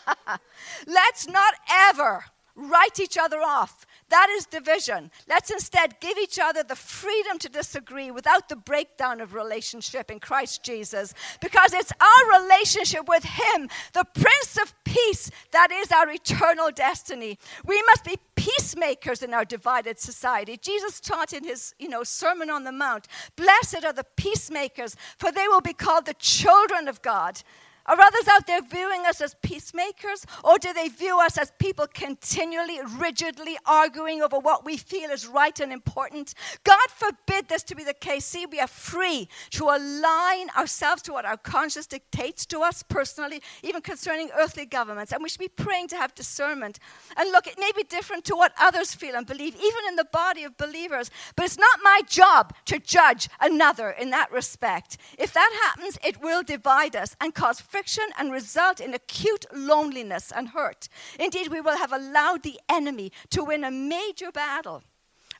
Let's 0.87 1.27
not 1.27 1.55
ever 1.71 2.25
write 2.55 2.99
each 2.99 3.17
other 3.17 3.41
off. 3.41 3.85
That 4.09 4.29
is 4.29 4.45
division. 4.45 5.09
Let's 5.27 5.49
instead 5.49 5.99
give 5.99 6.17
each 6.17 6.37
other 6.37 6.61
the 6.61 6.75
freedom 6.75 7.39
to 7.39 7.49
disagree 7.49 8.11
without 8.11 8.49
the 8.49 8.55
breakdown 8.55 9.19
of 9.19 9.33
relationship 9.33 10.11
in 10.11 10.19
Christ 10.19 10.63
Jesus, 10.63 11.13
because 11.41 11.73
it's 11.73 11.91
our 11.99 12.41
relationship 12.41 13.07
with 13.07 13.23
Him, 13.23 13.67
the 13.93 14.05
Prince 14.13 14.57
of 14.61 14.73
Peace, 14.83 15.31
that 15.51 15.71
is 15.71 15.91
our 15.91 16.09
eternal 16.09 16.71
destiny. 16.71 17.37
We 17.65 17.81
must 17.87 18.05
be 18.05 18.17
peacemakers 18.35 19.23
in 19.23 19.33
our 19.33 19.43
divided 19.43 19.99
society. 19.99 20.57
Jesus 20.57 20.99
taught 20.99 21.33
in 21.33 21.43
his, 21.43 21.73
you 21.79 21.89
know, 21.89 22.03
Sermon 22.03 22.49
on 22.49 22.63
the 22.63 22.71
Mount, 22.71 23.07
"Blessed 23.35 23.83
are 23.83 23.91
the 23.91 24.05
peacemakers, 24.15 24.95
for 25.17 25.31
they 25.31 25.47
will 25.47 25.61
be 25.61 25.73
called 25.73 26.05
the 26.05 26.13
children 26.13 26.87
of 26.87 27.01
God." 27.01 27.41
Are 27.87 27.99
others 27.99 28.27
out 28.29 28.47
there 28.47 28.61
viewing 28.61 29.05
us 29.05 29.21
as 29.21 29.35
peacemakers? 29.41 30.25
Or 30.43 30.57
do 30.57 30.73
they 30.73 30.87
view 30.87 31.19
us 31.19 31.37
as 31.37 31.51
people 31.59 31.87
continually, 31.87 32.79
rigidly 32.97 33.57
arguing 33.65 34.21
over 34.21 34.39
what 34.39 34.65
we 34.65 34.77
feel 34.77 35.11
is 35.11 35.27
right 35.27 35.57
and 35.59 35.71
important? 35.71 36.33
God 36.63 36.87
forbid 36.89 37.47
this 37.47 37.63
to 37.63 37.75
be 37.75 37.83
the 37.83 37.93
case. 37.93 38.25
See, 38.25 38.45
we 38.45 38.59
are 38.59 38.67
free 38.67 39.29
to 39.51 39.65
align 39.65 40.49
ourselves 40.57 41.03
to 41.03 41.13
what 41.13 41.25
our 41.25 41.37
conscience 41.37 41.85
dictates 41.85 42.45
to 42.47 42.61
us 42.61 42.83
personally, 42.83 43.41
even 43.61 43.81
concerning 43.81 44.29
earthly 44.35 44.65
governments. 44.65 45.11
And 45.11 45.21
we 45.21 45.29
should 45.29 45.39
be 45.39 45.47
praying 45.47 45.89
to 45.89 45.97
have 45.97 46.15
discernment. 46.15 46.79
And 47.17 47.31
look, 47.31 47.45
it 47.45 47.59
may 47.59 47.71
be 47.75 47.83
different 47.83 48.25
to 48.25 48.35
what 48.35 48.53
others 48.59 48.95
feel 48.95 49.15
and 49.15 49.27
believe, 49.27 49.55
even 49.55 49.87
in 49.87 49.95
the 49.95 50.07
body 50.11 50.43
of 50.43 50.57
believers. 50.57 51.11
But 51.35 51.45
it's 51.45 51.59
not 51.59 51.79
my 51.83 52.01
job 52.07 52.53
to 52.65 52.79
judge 52.79 53.29
another 53.39 53.91
in 53.91 54.09
that 54.09 54.31
respect. 54.31 54.97
If 55.19 55.33
that 55.33 55.51
happens, 55.65 55.99
it 56.03 56.21
will 56.21 56.41
divide 56.41 56.95
us 56.95 57.15
and 57.21 57.35
cause 57.35 57.61
and 58.17 58.31
result 58.31 58.79
in 58.79 58.93
acute 58.93 59.45
loneliness 59.53 60.31
and 60.35 60.49
hurt. 60.49 60.87
Indeed, 61.19 61.49
we 61.49 61.61
will 61.61 61.77
have 61.77 61.91
allowed 61.91 62.43
the 62.43 62.59
enemy 62.69 63.11
to 63.31 63.43
win 63.43 63.63
a 63.63 63.71
major 63.71 64.31
battle 64.31 64.83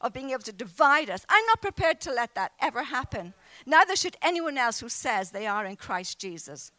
of 0.02 0.13
being 0.13 0.32
able 0.32 0.41
to 0.43 0.52
divide 0.52 1.10
us. 1.10 1.26
I'm 1.30 1.45
not 1.48 1.62
prepared 1.62 2.02
to 2.02 2.12
let 2.12 2.36
that 2.36 2.52
ever 2.62 2.84
happen. 2.84 3.34
Neither 3.65 3.95
should 3.95 4.17
anyone 4.21 4.58
else 4.58 4.80
who 4.80 4.89
says 4.89 5.32
they 5.32 5.48
are 5.48 5.65
in 5.65 5.76
Christ 5.76 6.19
Jesus. 6.19 6.71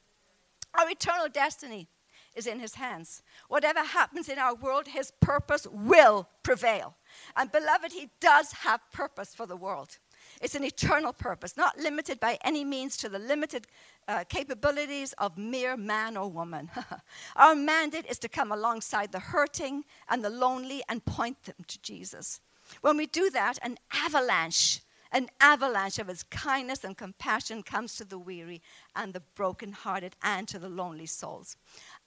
Our 0.75 0.91
eternal 0.91 1.29
destiny 1.29 1.89
is 2.35 2.47
in 2.47 2.61
his 2.61 2.75
hands. 2.75 3.23
Whatever 3.49 3.81
happens 3.83 4.29
in 4.29 4.39
our 4.39 4.55
world, 4.55 4.89
his 4.89 5.11
purpose 5.21 5.67
will 5.71 6.29
prevail. 6.43 6.95
And 7.35 7.51
beloved, 7.51 7.93
he 7.93 8.11
does 8.21 8.53
have 8.53 8.81
purpose 8.93 9.35
for 9.35 9.47
the 9.47 9.57
world. 9.57 9.99
It's 10.41 10.55
an 10.55 10.65
eternal 10.65 11.13
purpose, 11.13 11.57
not 11.57 11.79
limited 11.79 12.21
by 12.21 12.39
any 12.45 12.65
means 12.65 12.97
to 12.99 13.09
the 13.09 13.19
limited 13.19 13.67
uh, 14.09 14.25
capabilities 14.29 15.13
of 15.15 15.39
mere 15.39 15.77
man 15.77 16.17
or 16.17 16.31
woman. 16.31 16.71
Our 17.37 17.55
mandate 17.55 18.07
is 18.07 18.19
to 18.21 18.29
come 18.29 18.53
alongside 18.53 19.13
the 19.13 19.19
hurting 19.19 19.85
and 20.09 20.25
the 20.25 20.31
lonely 20.31 20.83
and 20.89 21.05
point 21.05 21.43
them 21.45 21.65
to 21.67 21.81
Jesus. 21.83 22.41
When 22.81 22.97
we 22.97 23.07
do 23.07 23.31
that, 23.31 23.59
an 23.63 23.79
avalanche, 23.93 24.81
an 25.13 25.29
avalanche 25.41 25.99
of 25.99 26.09
his 26.09 26.23
kindness 26.25 26.85
and 26.85 26.97
compassion 26.97 27.63
comes 27.63 27.97
to 27.97 28.05
the 28.05 28.19
weary 28.19 28.61
and 28.95 29.13
the 29.13 29.23
brokenhearted 29.35 30.17
and 30.23 30.47
to 30.49 30.59
the 30.59 30.69
lonely 30.69 31.07
souls. 31.07 31.57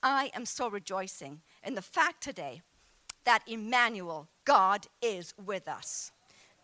I 0.02 0.30
am 0.34 0.46
so 0.46 0.68
rejoicing 0.68 1.40
in 1.64 1.74
the 1.74 1.82
fact 1.82 2.22
today 2.22 2.62
that 3.24 3.42
Emmanuel, 3.46 4.28
God 4.44 4.86
is 5.02 5.34
with 5.44 5.68
us. 5.68 6.12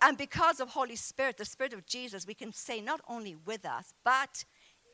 And 0.03 0.19
because 0.19 0.61
of 0.61 0.71
Holy 0.71 0.97
Spirit, 0.97 1.39
the 1.39 1.45
Spirit 1.45 1.73
of 1.73 1.87
Jesus, 1.87 2.27
we 2.27 2.35
can 2.35 2.53
say 2.53 2.81
not 2.81 3.01
only 3.09 3.35
with 3.35 3.65
us, 3.65 3.95
but 4.05 4.45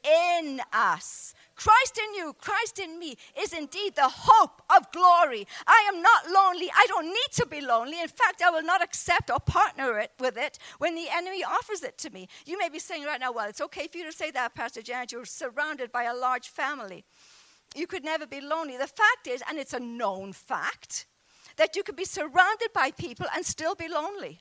in 0.05 0.61
us. 0.73 1.35
Christ 1.55 1.99
in 1.99 2.15
you, 2.15 2.35
Christ 2.38 2.79
in 2.79 2.99
me 2.99 3.17
is 3.38 3.53
indeed 3.53 3.95
the 3.95 4.09
hope 4.09 4.62
of 4.75 4.91
glory. 4.93 5.47
I 5.67 5.91
am 5.93 6.03
not 6.03 6.29
lonely. 6.29 6.71
I 6.75 6.87
don't 6.88 7.07
need 7.07 7.33
to 7.35 7.47
be 7.47 7.61
lonely. 7.61 8.01
In 8.01 8.09
fact, 8.09 8.43
I 8.43 8.51
will 8.51 8.62
not 8.62 8.83
accept 8.83 9.31
or 9.31 9.38
partner 9.38 9.99
it 9.99 10.12
with 10.19 10.37
it 10.37 10.59
when 10.79 10.95
the 10.95 11.07
enemy 11.12 11.45
offers 11.45 11.83
it 11.83 11.99
to 11.99 12.11
me. 12.11 12.29
You 12.47 12.59
may 12.59 12.69
be 12.69 12.79
saying 12.79 13.05
right 13.05 13.21
now, 13.21 13.33
well, 13.33 13.49
it's 13.49 13.61
okay 13.61 13.87
for 13.87 13.99
you 13.99 14.05
to 14.05 14.12
say 14.12 14.31
that, 14.33 14.55
Pastor 14.55 14.83
Janet. 14.83 15.12
You're 15.12 15.25
surrounded 15.25 15.93
by 15.93 16.05
a 16.05 16.15
large 16.15 16.49
family. 16.49 17.05
You 17.75 17.87
could 17.87 18.05
never 18.05 18.27
be 18.27 18.41
lonely. 18.41 18.77
The 18.77 18.87
fact 18.87 19.27
is, 19.29 19.43
and 19.49 19.59
it's 19.59 19.73
a 19.73 19.81
known 19.81 20.33
fact, 20.33 21.07
that 21.57 21.77
you 21.77 21.83
could 21.83 21.97
be 21.97 22.05
surrounded 22.05 22.73
by 22.75 22.91
people 22.91 23.27
and 23.35 23.45
still 23.45 23.75
be 23.75 23.88
lonely. 23.88 24.41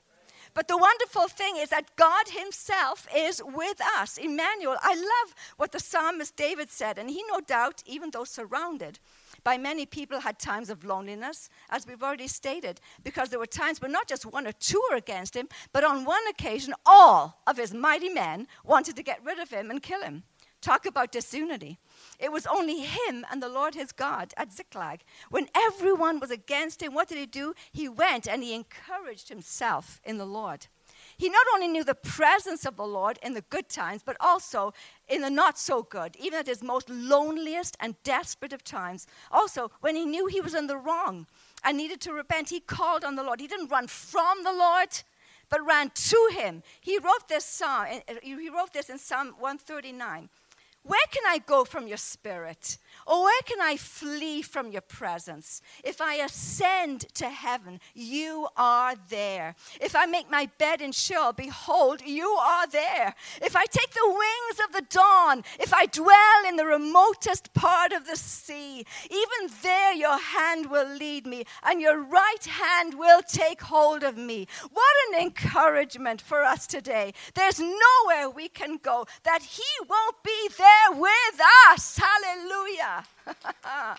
But 0.54 0.68
the 0.68 0.78
wonderful 0.78 1.28
thing 1.28 1.56
is 1.58 1.70
that 1.70 1.96
God 1.96 2.28
Himself 2.30 3.08
is 3.16 3.42
with 3.44 3.80
us. 3.98 4.18
Emmanuel, 4.18 4.78
I 4.82 4.96
love 4.96 5.36
what 5.58 5.72
the 5.72 5.80
psalmist 5.80 6.36
David 6.36 6.70
said, 6.70 6.98
and 6.98 7.10
he 7.10 7.24
no 7.32 7.40
doubt, 7.40 7.84
even 7.86 8.12
though 8.12 8.26
surrounded 8.26 9.00
by 9.44 9.58
many 9.58 9.86
people, 9.86 10.20
had 10.20 10.38
times 10.38 10.70
of 10.70 10.84
loneliness, 10.84 11.50
as 11.70 11.88
we've 11.88 12.04
already 12.04 12.28
stated, 12.28 12.80
because 13.04 13.30
there 13.30 13.40
were 13.40 13.46
times 13.46 13.82
when 13.82 13.92
not 13.92 14.08
just 14.08 14.26
one 14.26 14.46
or 14.46 14.52
two 14.52 14.82
were 14.90 14.98
against 14.98 15.36
him, 15.36 15.48
but 15.72 15.84
on 15.84 16.06
one 16.06 16.22
occasion, 16.30 16.74
all 16.86 17.42
of 17.48 17.58
his 17.58 17.74
mighty 17.74 18.10
men 18.10 18.48
wanted 18.64 18.96
to 18.98 19.04
get 19.04 19.24
rid 19.24 19.40
of 19.40 19.50
him 19.50 19.72
and 19.72 19.82
kill 19.82 20.02
him. 20.02 20.24
Talk 20.62 20.86
about 20.86 21.12
disunity. 21.12 21.80
It 22.22 22.32
was 22.32 22.46
only 22.46 22.82
him 22.82 23.26
and 23.32 23.42
the 23.42 23.50
Lord 23.50 23.74
his 23.74 23.92
God 23.92 24.34
at 24.38 24.54
Ziklag. 24.54 25.02
When 25.32 25.48
everyone 25.56 26.20
was 26.20 26.30
against 26.30 26.84
him, 26.84 26.94
what 26.94 27.08
did 27.10 27.18
he 27.18 27.26
do? 27.26 27.56
He 27.72 27.90
went 27.90 28.28
and 28.28 28.44
he 28.44 28.54
encouraged 28.54 29.30
himself 29.30 30.00
in 30.04 30.20
the 30.20 30.26
Lord. 30.26 30.68
He 31.18 31.30
not 31.30 31.46
only 31.54 31.68
knew 31.68 31.84
the 31.84 31.96
presence 31.96 32.66
of 32.66 32.78
the 32.78 32.86
Lord 32.86 33.18
in 33.24 33.34
the 33.34 33.42
good 33.42 33.70
times, 33.70 34.04
but 34.04 34.18
also 34.20 34.74
in 35.08 35.22
the 35.22 35.30
not 35.30 35.58
so 35.58 35.82
good, 35.84 36.16
even 36.18 36.40
at 36.40 36.48
his 36.48 36.64
most 36.64 36.90
loneliest 36.90 37.76
and 37.80 38.02
desperate 38.04 38.54
of 38.54 38.64
times. 38.64 39.08
Also, 39.32 39.72
when 39.82 39.96
he 39.96 40.06
knew 40.06 40.28
he 40.28 40.42
was 40.42 40.54
in 40.54 40.68
the 40.68 40.78
wrong 40.78 41.26
and 41.64 41.78
needed 41.78 42.02
to 42.02 42.14
repent, 42.14 42.50
he 42.50 42.60
called 42.60 43.04
on 43.04 43.16
the 43.16 43.24
Lord. 43.24 43.40
He 43.40 43.48
didn't 43.48 43.72
run 43.72 43.88
from 43.88 44.44
the 44.44 44.54
Lord, 44.54 44.90
but 45.50 45.66
ran 45.66 45.92
to 45.94 46.30
him. 46.34 46.64
He 46.80 46.98
wrote 46.98 47.28
this 47.28 47.46
psalm, 47.46 47.88
he 48.22 48.50
wrote 48.50 48.74
this 48.74 48.90
in 48.90 48.98
Psalm 48.98 49.36
139. 49.40 50.30
Where 50.84 51.00
can 51.12 51.24
I 51.28 51.38
go 51.40 51.64
from 51.64 51.88
your 51.88 51.98
spirit? 51.98 52.78
Or 53.08 53.24
where 53.24 53.42
can 53.46 53.60
I 53.62 53.78
flee 53.78 54.42
from 54.42 54.72
your 54.72 54.82
presence? 54.82 55.62
If 55.84 56.02
I 56.02 56.16
ascend 56.16 57.02
to 57.16 57.30
heaven, 57.30 57.80
you 57.94 58.48
are 58.56 58.96
there. 59.10 59.56
If 59.80 59.96
I 59.96 60.06
make 60.06 60.30
my 60.30 60.50
bed 60.58 60.82
in 60.82 60.92
Sheol, 60.92 61.34
behold, 61.34 62.02
you 62.06 62.28
are 62.28 62.68
there. 62.68 63.16
If 63.42 63.56
I 63.56 63.66
take 63.66 63.92
the 63.92 64.08
wings 64.08 64.60
of 64.68 64.74
the 64.74 64.86
dawn, 64.90 65.44
if 65.60 65.74
I 65.74 65.86
dwell 65.86 66.48
in 66.48 66.56
the 66.56 66.66
remotest 66.66 67.54
part 67.54 67.92
of 67.92 68.06
the 68.06 68.16
sea, 68.16 68.86
even 69.10 69.54
there 69.64 69.94
your 69.94 70.20
hand 70.20 70.70
will 70.70 70.88
lead 70.96 71.26
me, 71.26 71.46
and 71.64 71.82
your 71.82 72.02
right 72.02 72.46
hand 72.46 72.94
will 72.94 73.22
take 73.22 73.62
hold 73.62 74.04
of 74.04 74.18
me. 74.18 74.48
What 74.72 74.96
an 75.10 75.22
encouragement 75.22 76.22
for 76.22 76.44
us 76.44 76.68
today. 76.68 77.14
There's 77.34 77.60
nowhere 77.60 78.30
we 78.30 78.48
can 78.48 78.78
go 78.78 79.06
that 79.24 79.42
He 79.42 79.64
won't 79.90 80.24
be 80.24 80.50
there 80.58 81.00
with 81.00 81.42
us. 81.70 81.98
Hallelujah. 81.98 82.81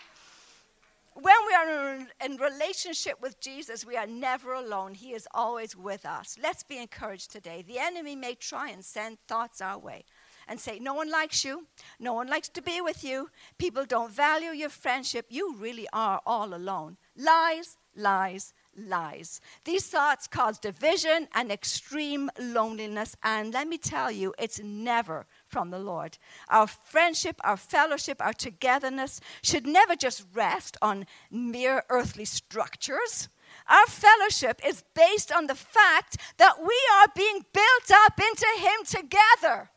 when 1.15 1.35
we 1.47 1.55
are 1.55 2.07
in 2.25 2.37
relationship 2.37 3.21
with 3.21 3.41
Jesus, 3.41 3.85
we 3.85 3.97
are 3.97 4.07
never 4.07 4.55
alone. 4.55 4.95
He 4.95 5.13
is 5.13 5.29
always 5.35 5.77
with 5.77 6.05
us. 6.07 6.39
Let's 6.43 6.63
be 6.63 6.79
encouraged 6.79 7.31
today. 7.31 7.63
The 7.67 7.79
enemy 7.79 8.17
may 8.17 8.35
try 8.35 8.71
and 8.71 8.85
send 8.85 9.19
thoughts 9.29 9.61
our 9.61 9.79
way 9.79 10.05
and 10.49 10.59
say, 10.59 10.79
No 10.79 10.95
one 10.95 11.11
likes 11.11 11.45
you. 11.45 11.67
No 12.01 12.13
one 12.13 12.29
likes 12.29 12.49
to 12.51 12.63
be 12.63 12.81
with 12.81 13.05
you. 13.05 13.31
People 13.59 13.85
don't 13.85 14.13
value 14.13 14.51
your 14.51 14.69
friendship. 14.69 15.27
You 15.29 15.55
really 15.57 15.87
are 15.93 16.21
all 16.27 16.55
alone. 16.55 16.97
Lies, 17.17 17.77
lies, 17.97 18.53
lies. 18.77 19.41
These 19.65 19.87
thoughts 19.87 20.27
cause 20.27 20.59
division 20.59 21.29
and 21.35 21.51
extreme 21.51 22.31
loneliness. 22.39 23.17
And 23.23 23.53
let 23.53 23.69
me 23.69 23.79
tell 23.79 24.11
you, 24.11 24.35
it's 24.39 24.61
never 24.61 25.27
from 25.47 25.71
the 25.71 25.79
Lord. 25.79 26.19
Our 26.49 26.67
friendship, 26.67 27.41
our 27.45 27.57
fellowship, 27.57 28.21
our 28.21 28.33
togetherness 28.33 29.21
should 29.43 29.67
never 29.67 29.97
just 29.97 30.25
rest 30.35 30.77
on 30.81 31.07
mere 31.31 31.85
earthly 31.89 32.25
structures. 32.25 33.29
Our 33.69 33.87
fellowship 33.87 34.61
is 34.65 34.85
based 34.95 35.31
on 35.31 35.47
the 35.47 35.55
fact 35.55 36.17
that 36.39 36.59
we 36.59 36.79
are 36.97 37.09
being 37.15 37.45
built 37.53 37.91
up 38.07 38.19
into 38.19 38.47
Him 38.59 38.85
together 38.85 39.71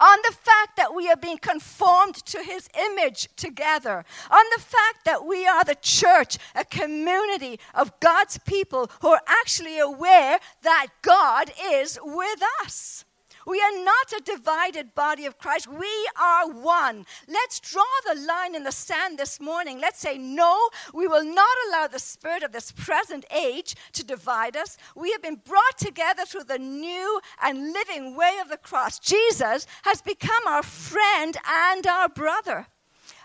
on 0.00 0.18
the 0.22 0.34
fact 0.34 0.76
that 0.76 0.94
we 0.94 1.08
are 1.08 1.16
being 1.16 1.38
conformed 1.38 2.14
to 2.26 2.42
his 2.42 2.68
image 2.78 3.28
together, 3.36 4.04
on 4.30 4.44
the 4.54 4.62
fact 4.62 5.04
that 5.04 5.26
we 5.26 5.46
are 5.46 5.64
the 5.64 5.76
church, 5.80 6.38
a 6.54 6.64
community 6.64 7.58
of 7.74 7.98
God's 8.00 8.38
people 8.38 8.90
who 9.00 9.08
are 9.08 9.22
actually 9.26 9.78
aware 9.78 10.38
that 10.62 10.88
God 11.02 11.52
is 11.62 11.98
with 12.02 12.42
us. 12.64 13.04
We 13.48 13.62
are 13.62 13.82
not 13.82 14.12
a 14.12 14.20
divided 14.22 14.94
body 14.94 15.24
of 15.24 15.38
Christ. 15.38 15.68
We 15.68 16.10
are 16.20 16.50
one. 16.50 17.06
Let's 17.26 17.60
draw 17.60 17.82
the 18.06 18.20
line 18.20 18.54
in 18.54 18.62
the 18.62 18.70
sand 18.70 19.18
this 19.18 19.40
morning. 19.40 19.80
Let's 19.80 20.00
say, 20.00 20.18
no, 20.18 20.68
we 20.92 21.06
will 21.06 21.24
not 21.24 21.56
allow 21.66 21.86
the 21.86 21.98
spirit 21.98 22.42
of 22.42 22.52
this 22.52 22.72
present 22.72 23.24
age 23.34 23.74
to 23.94 24.04
divide 24.04 24.54
us. 24.54 24.76
We 24.94 25.12
have 25.12 25.22
been 25.22 25.40
brought 25.42 25.78
together 25.78 26.26
through 26.26 26.44
the 26.44 26.58
new 26.58 27.20
and 27.42 27.72
living 27.72 28.14
way 28.14 28.36
of 28.42 28.50
the 28.50 28.58
cross. 28.58 28.98
Jesus 28.98 29.66
has 29.84 30.02
become 30.02 30.46
our 30.46 30.62
friend 30.62 31.34
and 31.46 31.86
our 31.86 32.10
brother. 32.10 32.66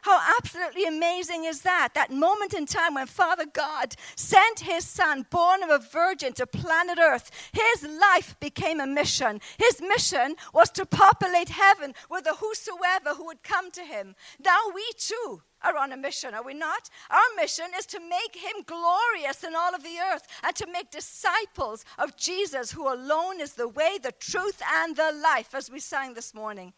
How 0.03 0.19
absolutely 0.37 0.83
amazing 0.83 1.45
is 1.45 1.61
that? 1.61 1.93
That 1.93 2.11
moment 2.11 2.53
in 2.53 2.65
time 2.65 2.95
when 2.95 3.07
Father 3.07 3.45
God 3.45 3.95
sent 4.17 4.59
his 4.59 4.85
son, 4.85 5.25
born 5.29 5.63
of 5.63 5.69
a 5.69 5.79
virgin, 5.79 6.33
to 6.33 6.45
planet 6.45 6.99
Earth. 7.01 7.31
His 7.53 7.83
life 7.83 8.35
became 8.41 8.81
a 8.81 8.85
mission. 8.85 9.39
His 9.57 9.81
mission 9.81 10.35
was 10.53 10.69
to 10.71 10.85
populate 10.85 11.47
heaven 11.47 11.93
with 12.09 12.25
the 12.25 12.35
whosoever 12.35 13.15
who 13.15 13.25
would 13.27 13.43
come 13.43 13.71
to 13.71 13.81
him. 13.81 14.13
Now 14.43 14.59
we 14.75 14.83
too 14.97 15.41
are 15.61 15.77
on 15.77 15.93
a 15.93 15.97
mission, 15.97 16.33
are 16.33 16.43
we 16.43 16.53
not? 16.53 16.89
Our 17.09 17.41
mission 17.41 17.67
is 17.77 17.85
to 17.85 18.01
make 18.01 18.35
him 18.35 18.61
glorious 18.65 19.45
in 19.45 19.55
all 19.55 19.73
of 19.73 19.83
the 19.83 19.99
earth 20.13 20.27
and 20.43 20.53
to 20.57 20.67
make 20.69 20.91
disciples 20.91 21.85
of 21.97 22.17
Jesus, 22.17 22.73
who 22.73 22.93
alone 22.93 23.39
is 23.39 23.53
the 23.53 23.69
way, 23.69 23.99
the 24.03 24.11
truth, 24.19 24.61
and 24.75 24.97
the 24.97 25.13
life, 25.23 25.55
as 25.55 25.71
we 25.71 25.79
sang 25.79 26.13
this 26.13 26.33
morning. 26.33 26.73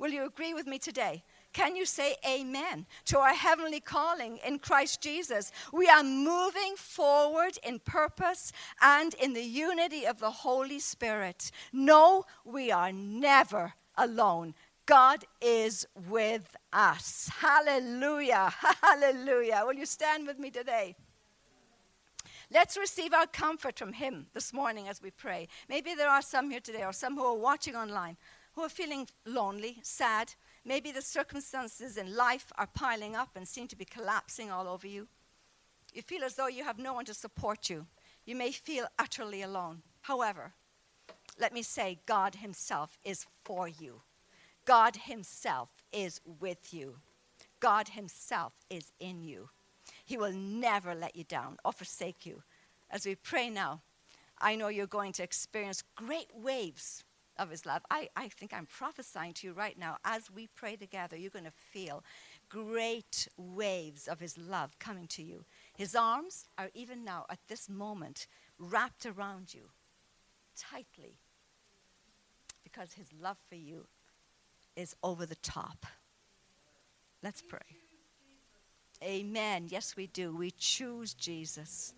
Will 0.00 0.10
you 0.10 0.26
agree 0.26 0.52
with 0.52 0.66
me 0.66 0.80
today? 0.80 1.22
Can 1.56 1.74
you 1.74 1.86
say 1.86 2.16
amen 2.28 2.84
to 3.06 3.18
our 3.18 3.32
heavenly 3.32 3.80
calling 3.80 4.38
in 4.46 4.58
Christ 4.58 5.00
Jesus? 5.00 5.52
We 5.72 5.88
are 5.88 6.02
moving 6.02 6.74
forward 6.76 7.58
in 7.66 7.78
purpose 7.78 8.52
and 8.82 9.14
in 9.14 9.32
the 9.32 9.42
unity 9.42 10.06
of 10.06 10.20
the 10.20 10.30
Holy 10.30 10.78
Spirit. 10.78 11.50
No, 11.72 12.26
we 12.44 12.70
are 12.70 12.92
never 12.92 13.72
alone. 13.96 14.52
God 14.84 15.24
is 15.40 15.86
with 16.10 16.54
us. 16.74 17.30
Hallelujah. 17.38 18.52
Hallelujah. 18.82 19.62
Will 19.66 19.76
you 19.76 19.86
stand 19.86 20.26
with 20.26 20.38
me 20.38 20.50
today? 20.50 20.94
Let's 22.50 22.76
receive 22.76 23.14
our 23.14 23.26
comfort 23.26 23.78
from 23.78 23.94
Him 23.94 24.26
this 24.34 24.52
morning 24.52 24.88
as 24.88 25.00
we 25.00 25.10
pray. 25.10 25.48
Maybe 25.70 25.94
there 25.94 26.10
are 26.10 26.20
some 26.20 26.50
here 26.50 26.60
today 26.60 26.84
or 26.84 26.92
some 26.92 27.16
who 27.16 27.24
are 27.24 27.34
watching 27.34 27.74
online 27.74 28.18
who 28.56 28.62
are 28.62 28.68
feeling 28.68 29.06
lonely, 29.24 29.78
sad, 29.82 30.34
Maybe 30.66 30.90
the 30.90 31.00
circumstances 31.00 31.96
in 31.96 32.16
life 32.16 32.52
are 32.58 32.66
piling 32.66 33.14
up 33.14 33.36
and 33.36 33.46
seem 33.46 33.68
to 33.68 33.76
be 33.76 33.84
collapsing 33.84 34.50
all 34.50 34.66
over 34.66 34.88
you. 34.88 35.06
You 35.94 36.02
feel 36.02 36.24
as 36.24 36.34
though 36.34 36.48
you 36.48 36.64
have 36.64 36.80
no 36.80 36.92
one 36.92 37.04
to 37.04 37.14
support 37.14 37.70
you. 37.70 37.86
You 38.24 38.34
may 38.34 38.50
feel 38.50 38.88
utterly 38.98 39.42
alone. 39.42 39.82
However, 40.02 40.54
let 41.38 41.54
me 41.54 41.62
say, 41.62 42.00
God 42.04 42.34
Himself 42.34 42.98
is 43.04 43.26
for 43.44 43.68
you. 43.68 44.02
God 44.64 44.96
Himself 44.96 45.68
is 45.92 46.20
with 46.40 46.74
you. 46.74 46.96
God 47.60 47.90
Himself 47.90 48.52
is 48.68 48.90
in 48.98 49.22
you. 49.22 49.50
He 50.04 50.18
will 50.18 50.32
never 50.32 50.96
let 50.96 51.14
you 51.14 51.22
down 51.22 51.58
or 51.64 51.72
forsake 51.72 52.26
you. 52.26 52.42
As 52.90 53.06
we 53.06 53.14
pray 53.14 53.50
now, 53.50 53.82
I 54.40 54.56
know 54.56 54.66
you're 54.66 54.88
going 54.88 55.12
to 55.12 55.22
experience 55.22 55.84
great 55.94 56.30
waves 56.34 57.04
of 57.38 57.50
his 57.50 57.66
love. 57.66 57.82
I, 57.90 58.08
I 58.16 58.28
think 58.28 58.52
I'm 58.52 58.66
prophesying 58.66 59.32
to 59.34 59.46
you 59.48 59.52
right 59.52 59.78
now. 59.78 59.96
As 60.04 60.30
we 60.30 60.48
pray 60.54 60.76
together, 60.76 61.16
you're 61.16 61.30
going 61.30 61.44
to 61.44 61.50
feel 61.50 62.02
great 62.48 63.28
waves 63.36 64.08
of 64.08 64.20
his 64.20 64.38
love 64.38 64.78
coming 64.78 65.06
to 65.08 65.22
you. 65.22 65.44
His 65.76 65.94
arms 65.94 66.48
are 66.58 66.70
even 66.74 67.04
now, 67.04 67.26
at 67.30 67.38
this 67.48 67.68
moment, 67.68 68.26
wrapped 68.58 69.06
around 69.06 69.52
you 69.52 69.70
tightly 70.56 71.18
because 72.64 72.92
his 72.94 73.08
love 73.20 73.38
for 73.48 73.56
you 73.56 73.86
is 74.76 74.94
over 75.02 75.26
the 75.26 75.36
top. 75.36 75.86
Let's 77.22 77.42
pray. 77.42 77.60
Amen. 79.02 79.66
Yes, 79.68 79.94
we 79.96 80.06
do. 80.06 80.34
We 80.34 80.50
choose 80.52 81.14
Jesus. 81.14 81.94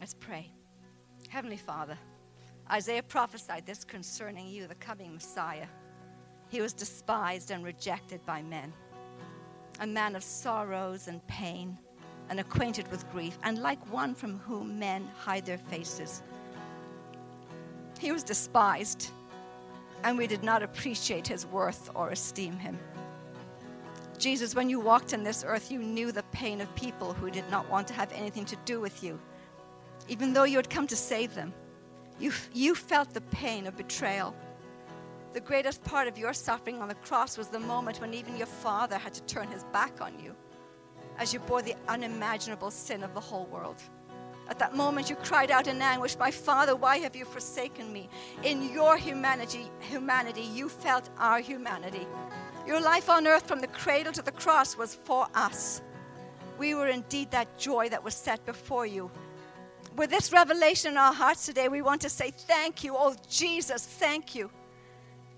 Let's 0.00 0.14
pray. 0.14 0.50
Heavenly 1.28 1.56
Father, 1.56 1.98
Isaiah 2.70 3.02
prophesied 3.02 3.64
this 3.64 3.82
concerning 3.82 4.46
you, 4.48 4.66
the 4.66 4.74
coming 4.74 5.14
Messiah. 5.14 5.66
He 6.48 6.60
was 6.60 6.72
despised 6.74 7.50
and 7.50 7.64
rejected 7.64 8.24
by 8.26 8.42
men, 8.42 8.72
a 9.80 9.86
man 9.86 10.14
of 10.14 10.22
sorrows 10.22 11.08
and 11.08 11.26
pain, 11.26 11.78
and 12.28 12.38
acquainted 12.40 12.90
with 12.90 13.10
grief, 13.10 13.38
and 13.42 13.58
like 13.58 13.92
one 13.92 14.14
from 14.14 14.38
whom 14.40 14.78
men 14.78 15.08
hide 15.16 15.46
their 15.46 15.58
faces. 15.58 16.22
He 17.98 18.12
was 18.12 18.22
despised, 18.22 19.10
and 20.04 20.18
we 20.18 20.26
did 20.26 20.42
not 20.42 20.62
appreciate 20.62 21.26
his 21.26 21.46
worth 21.46 21.90
or 21.94 22.10
esteem 22.10 22.58
him. 22.58 22.78
Jesus, 24.18 24.54
when 24.54 24.68
you 24.68 24.78
walked 24.78 25.14
on 25.14 25.22
this 25.22 25.44
earth, 25.46 25.70
you 25.70 25.78
knew 25.78 26.12
the 26.12 26.22
pain 26.24 26.60
of 26.60 26.74
people 26.74 27.14
who 27.14 27.30
did 27.30 27.48
not 27.50 27.68
want 27.70 27.88
to 27.88 27.94
have 27.94 28.12
anything 28.12 28.44
to 28.44 28.56
do 28.66 28.78
with 28.78 29.02
you, 29.02 29.18
even 30.06 30.34
though 30.34 30.44
you 30.44 30.56
had 30.56 30.68
come 30.68 30.86
to 30.86 30.96
save 30.96 31.34
them. 31.34 31.54
You, 32.18 32.32
you 32.52 32.74
felt 32.74 33.14
the 33.14 33.20
pain 33.20 33.66
of 33.66 33.76
betrayal. 33.76 34.34
The 35.32 35.40
greatest 35.40 35.84
part 35.84 36.08
of 36.08 36.18
your 36.18 36.32
suffering 36.32 36.80
on 36.80 36.88
the 36.88 36.94
cross 36.94 37.38
was 37.38 37.48
the 37.48 37.60
moment 37.60 38.00
when 38.00 38.14
even 38.14 38.36
your 38.36 38.46
father 38.46 38.98
had 38.98 39.14
to 39.14 39.22
turn 39.22 39.48
his 39.48 39.64
back 39.64 40.00
on 40.00 40.18
you 40.18 40.34
as 41.18 41.32
you 41.32 41.40
bore 41.40 41.62
the 41.62 41.74
unimaginable 41.86 42.70
sin 42.70 43.02
of 43.02 43.14
the 43.14 43.20
whole 43.20 43.46
world. 43.46 43.82
At 44.48 44.58
that 44.60 44.74
moment, 44.74 45.10
you 45.10 45.16
cried 45.16 45.50
out 45.50 45.66
in 45.66 45.82
anguish, 45.82 46.16
My 46.18 46.30
Father, 46.30 46.74
why 46.74 46.98
have 46.98 47.14
you 47.14 47.24
forsaken 47.24 47.92
me? 47.92 48.08
In 48.42 48.72
your 48.72 48.96
humanity, 48.96 49.70
humanity, 49.80 50.42
you 50.42 50.68
felt 50.68 51.10
our 51.18 51.40
humanity. 51.40 52.06
Your 52.66 52.80
life 52.80 53.10
on 53.10 53.26
earth 53.26 53.46
from 53.46 53.60
the 53.60 53.66
cradle 53.66 54.12
to 54.12 54.22
the 54.22 54.32
cross 54.32 54.76
was 54.76 54.94
for 54.94 55.26
us. 55.34 55.82
We 56.58 56.74
were 56.74 56.88
indeed 56.88 57.30
that 57.30 57.58
joy 57.58 57.90
that 57.90 58.02
was 58.02 58.14
set 58.14 58.44
before 58.46 58.86
you 58.86 59.10
with 59.96 60.10
this 60.10 60.32
revelation 60.32 60.92
in 60.92 60.98
our 60.98 61.12
hearts 61.12 61.46
today, 61.46 61.68
we 61.68 61.82
want 61.82 62.00
to 62.02 62.08
say 62.08 62.30
thank 62.30 62.84
you. 62.84 62.94
Oh, 62.96 63.16
Jesus, 63.28 63.84
thank 63.84 64.34
you. 64.34 64.50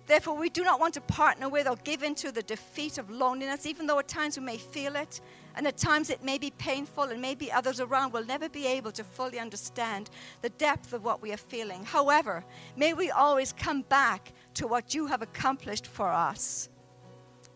Therefore, 0.06 0.36
we 0.36 0.48
do 0.48 0.64
not 0.64 0.80
want 0.80 0.94
to 0.94 1.00
partner 1.02 1.48
with 1.48 1.68
or 1.68 1.76
give 1.84 2.02
into 2.02 2.32
the 2.32 2.42
defeat 2.42 2.98
of 2.98 3.10
loneliness, 3.10 3.64
even 3.64 3.86
though 3.86 4.00
at 4.00 4.08
times 4.08 4.36
we 4.36 4.44
may 4.44 4.56
feel 4.56 4.96
it, 4.96 5.20
and 5.54 5.66
at 5.68 5.76
times 5.76 6.10
it 6.10 6.24
may 6.24 6.36
be 6.36 6.50
painful, 6.50 7.04
and 7.04 7.22
maybe 7.22 7.52
others 7.52 7.78
around 7.78 8.12
will 8.12 8.24
never 8.24 8.48
be 8.48 8.66
able 8.66 8.90
to 8.92 9.04
fully 9.04 9.38
understand 9.38 10.10
the 10.42 10.48
depth 10.48 10.92
of 10.92 11.04
what 11.04 11.22
we 11.22 11.32
are 11.32 11.36
feeling. 11.36 11.84
However, 11.84 12.44
may 12.76 12.92
we 12.92 13.10
always 13.10 13.52
come 13.52 13.82
back 13.82 14.32
to 14.54 14.66
what 14.66 14.94
you 14.94 15.06
have 15.06 15.22
accomplished 15.22 15.86
for 15.86 16.08
us. 16.08 16.68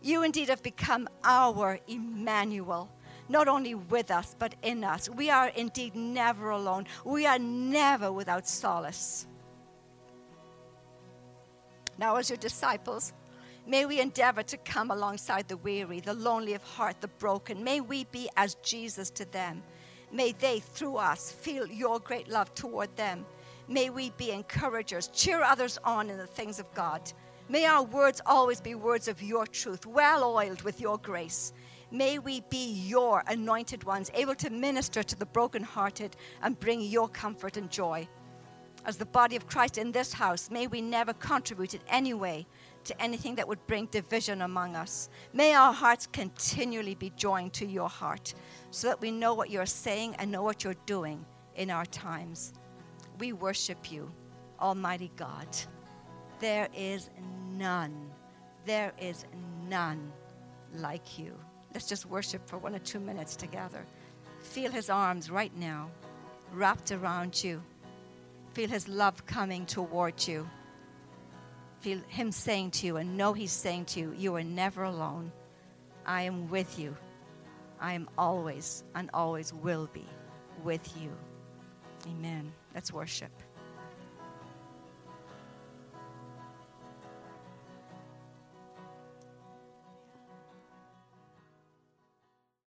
You 0.01 0.23
indeed 0.23 0.47
have 0.47 0.63
become 0.63 1.09
our 1.25 1.79
Emmanuel, 1.87 2.89
not 3.29 3.47
only 3.47 3.75
with 3.75 4.11
us, 4.11 4.35
but 4.37 4.55
in 4.61 4.83
us. 4.83 5.09
We 5.09 5.29
are 5.29 5.47
indeed 5.49 5.95
never 5.95 6.49
alone. 6.49 6.85
We 7.03 7.25
are 7.25 7.39
never 7.39 8.11
without 8.11 8.47
solace. 8.47 9.27
Now, 11.97 12.17
as 12.17 12.29
your 12.29 12.37
disciples, 12.37 13.13
may 13.65 13.85
we 13.85 13.99
endeavor 14.01 14.43
to 14.43 14.57
come 14.57 14.91
alongside 14.91 15.47
the 15.47 15.57
weary, 15.57 16.01
the 16.01 16.13
lonely 16.13 16.53
of 16.53 16.63
heart, 16.63 16.99
the 17.01 17.07
broken. 17.07 17.63
May 17.63 17.81
we 17.81 18.03
be 18.05 18.29
as 18.35 18.55
Jesus 18.55 19.09
to 19.11 19.25
them. 19.25 19.63
May 20.11 20.33
they, 20.33 20.59
through 20.59 20.97
us, 20.97 21.31
feel 21.31 21.67
your 21.67 21.99
great 21.99 22.27
love 22.27 22.53
toward 22.53 22.95
them. 22.95 23.25
May 23.67 23.89
we 23.89 24.11
be 24.11 24.31
encouragers, 24.31 25.07
cheer 25.07 25.41
others 25.41 25.79
on 25.83 26.09
in 26.09 26.17
the 26.17 26.27
things 26.27 26.59
of 26.59 26.71
God. 26.73 27.01
May 27.49 27.65
our 27.65 27.83
words 27.83 28.21
always 28.25 28.61
be 28.61 28.75
words 28.75 29.07
of 29.07 29.21
your 29.21 29.45
truth, 29.47 29.85
well 29.85 30.23
oiled 30.23 30.61
with 30.61 30.81
your 30.81 30.97
grace. 30.97 31.53
May 31.95 32.19
we 32.19 32.41
be 32.49 32.73
your 32.73 33.23
anointed 33.27 33.85
ones, 33.85 34.11
able 34.13 34.35
to 34.35 34.49
minister 34.49 35.01
to 35.01 35.15
the 35.15 35.25
brokenhearted 35.25 36.17
and 36.41 36.59
bring 36.59 36.81
your 36.81 37.07
comfort 37.07 37.55
and 37.55 37.71
joy. 37.71 38.05
As 38.85 38.97
the 38.97 39.05
body 39.05 39.37
of 39.37 39.47
Christ 39.47 39.77
in 39.77 39.93
this 39.93 40.11
house, 40.11 40.51
may 40.51 40.67
we 40.67 40.81
never 40.81 41.13
contribute 41.13 41.73
in 41.73 41.79
any 41.87 42.13
way 42.13 42.47
to 42.83 43.01
anything 43.01 43.35
that 43.35 43.47
would 43.47 43.65
bring 43.65 43.85
division 43.85 44.41
among 44.41 44.75
us. 44.75 45.07
May 45.31 45.53
our 45.53 45.71
hearts 45.71 46.05
continually 46.05 46.95
be 46.95 47.11
joined 47.15 47.53
to 47.53 47.65
your 47.65 47.87
heart 47.87 48.33
so 48.71 48.89
that 48.89 48.99
we 48.99 49.09
know 49.09 49.33
what 49.33 49.49
you're 49.49 49.65
saying 49.65 50.15
and 50.15 50.29
know 50.29 50.43
what 50.43 50.65
you're 50.65 50.75
doing 50.85 51.25
in 51.55 51.71
our 51.71 51.85
times. 51.85 52.51
We 53.19 53.31
worship 53.31 53.89
you, 53.89 54.11
Almighty 54.59 55.11
God. 55.15 55.47
There 56.41 56.67
is 56.75 57.09
none, 57.53 58.11
there 58.65 58.91
is 58.99 59.23
none 59.69 60.11
like 60.73 61.17
you. 61.17 61.39
Let's 61.75 61.87
just 61.87 62.05
worship 62.05 62.47
for 62.47 62.57
one 62.57 62.73
or 62.73 62.79
two 62.79 63.01
minutes 63.01 63.35
together. 63.35 63.85
Feel 64.39 64.71
his 64.71 64.89
arms 64.89 65.29
right 65.29 65.53
now 65.57 65.91
wrapped 66.53 66.93
around 66.93 67.43
you. 67.43 67.61
Feel 68.53 68.69
his 68.69 68.87
love 68.87 69.25
coming 69.25 69.65
toward 69.65 70.25
you. 70.25 70.49
Feel 71.81 71.99
him 72.07 72.31
saying 72.31 72.71
to 72.71 72.87
you, 72.87 72.95
and 72.95 73.17
know 73.17 73.33
he's 73.33 73.51
saying 73.51 73.85
to 73.85 73.99
you, 73.99 74.15
You 74.17 74.35
are 74.35 74.43
never 74.43 74.85
alone. 74.85 75.33
I 76.05 76.21
am 76.21 76.49
with 76.49 76.79
you. 76.79 76.95
I 77.81 77.91
am 77.91 78.07
always 78.17 78.85
and 78.95 79.09
always 79.13 79.53
will 79.53 79.89
be 79.91 80.07
with 80.63 80.89
you. 81.01 81.11
Amen. 82.07 82.53
Let's 82.73 82.93
worship. 82.93 83.31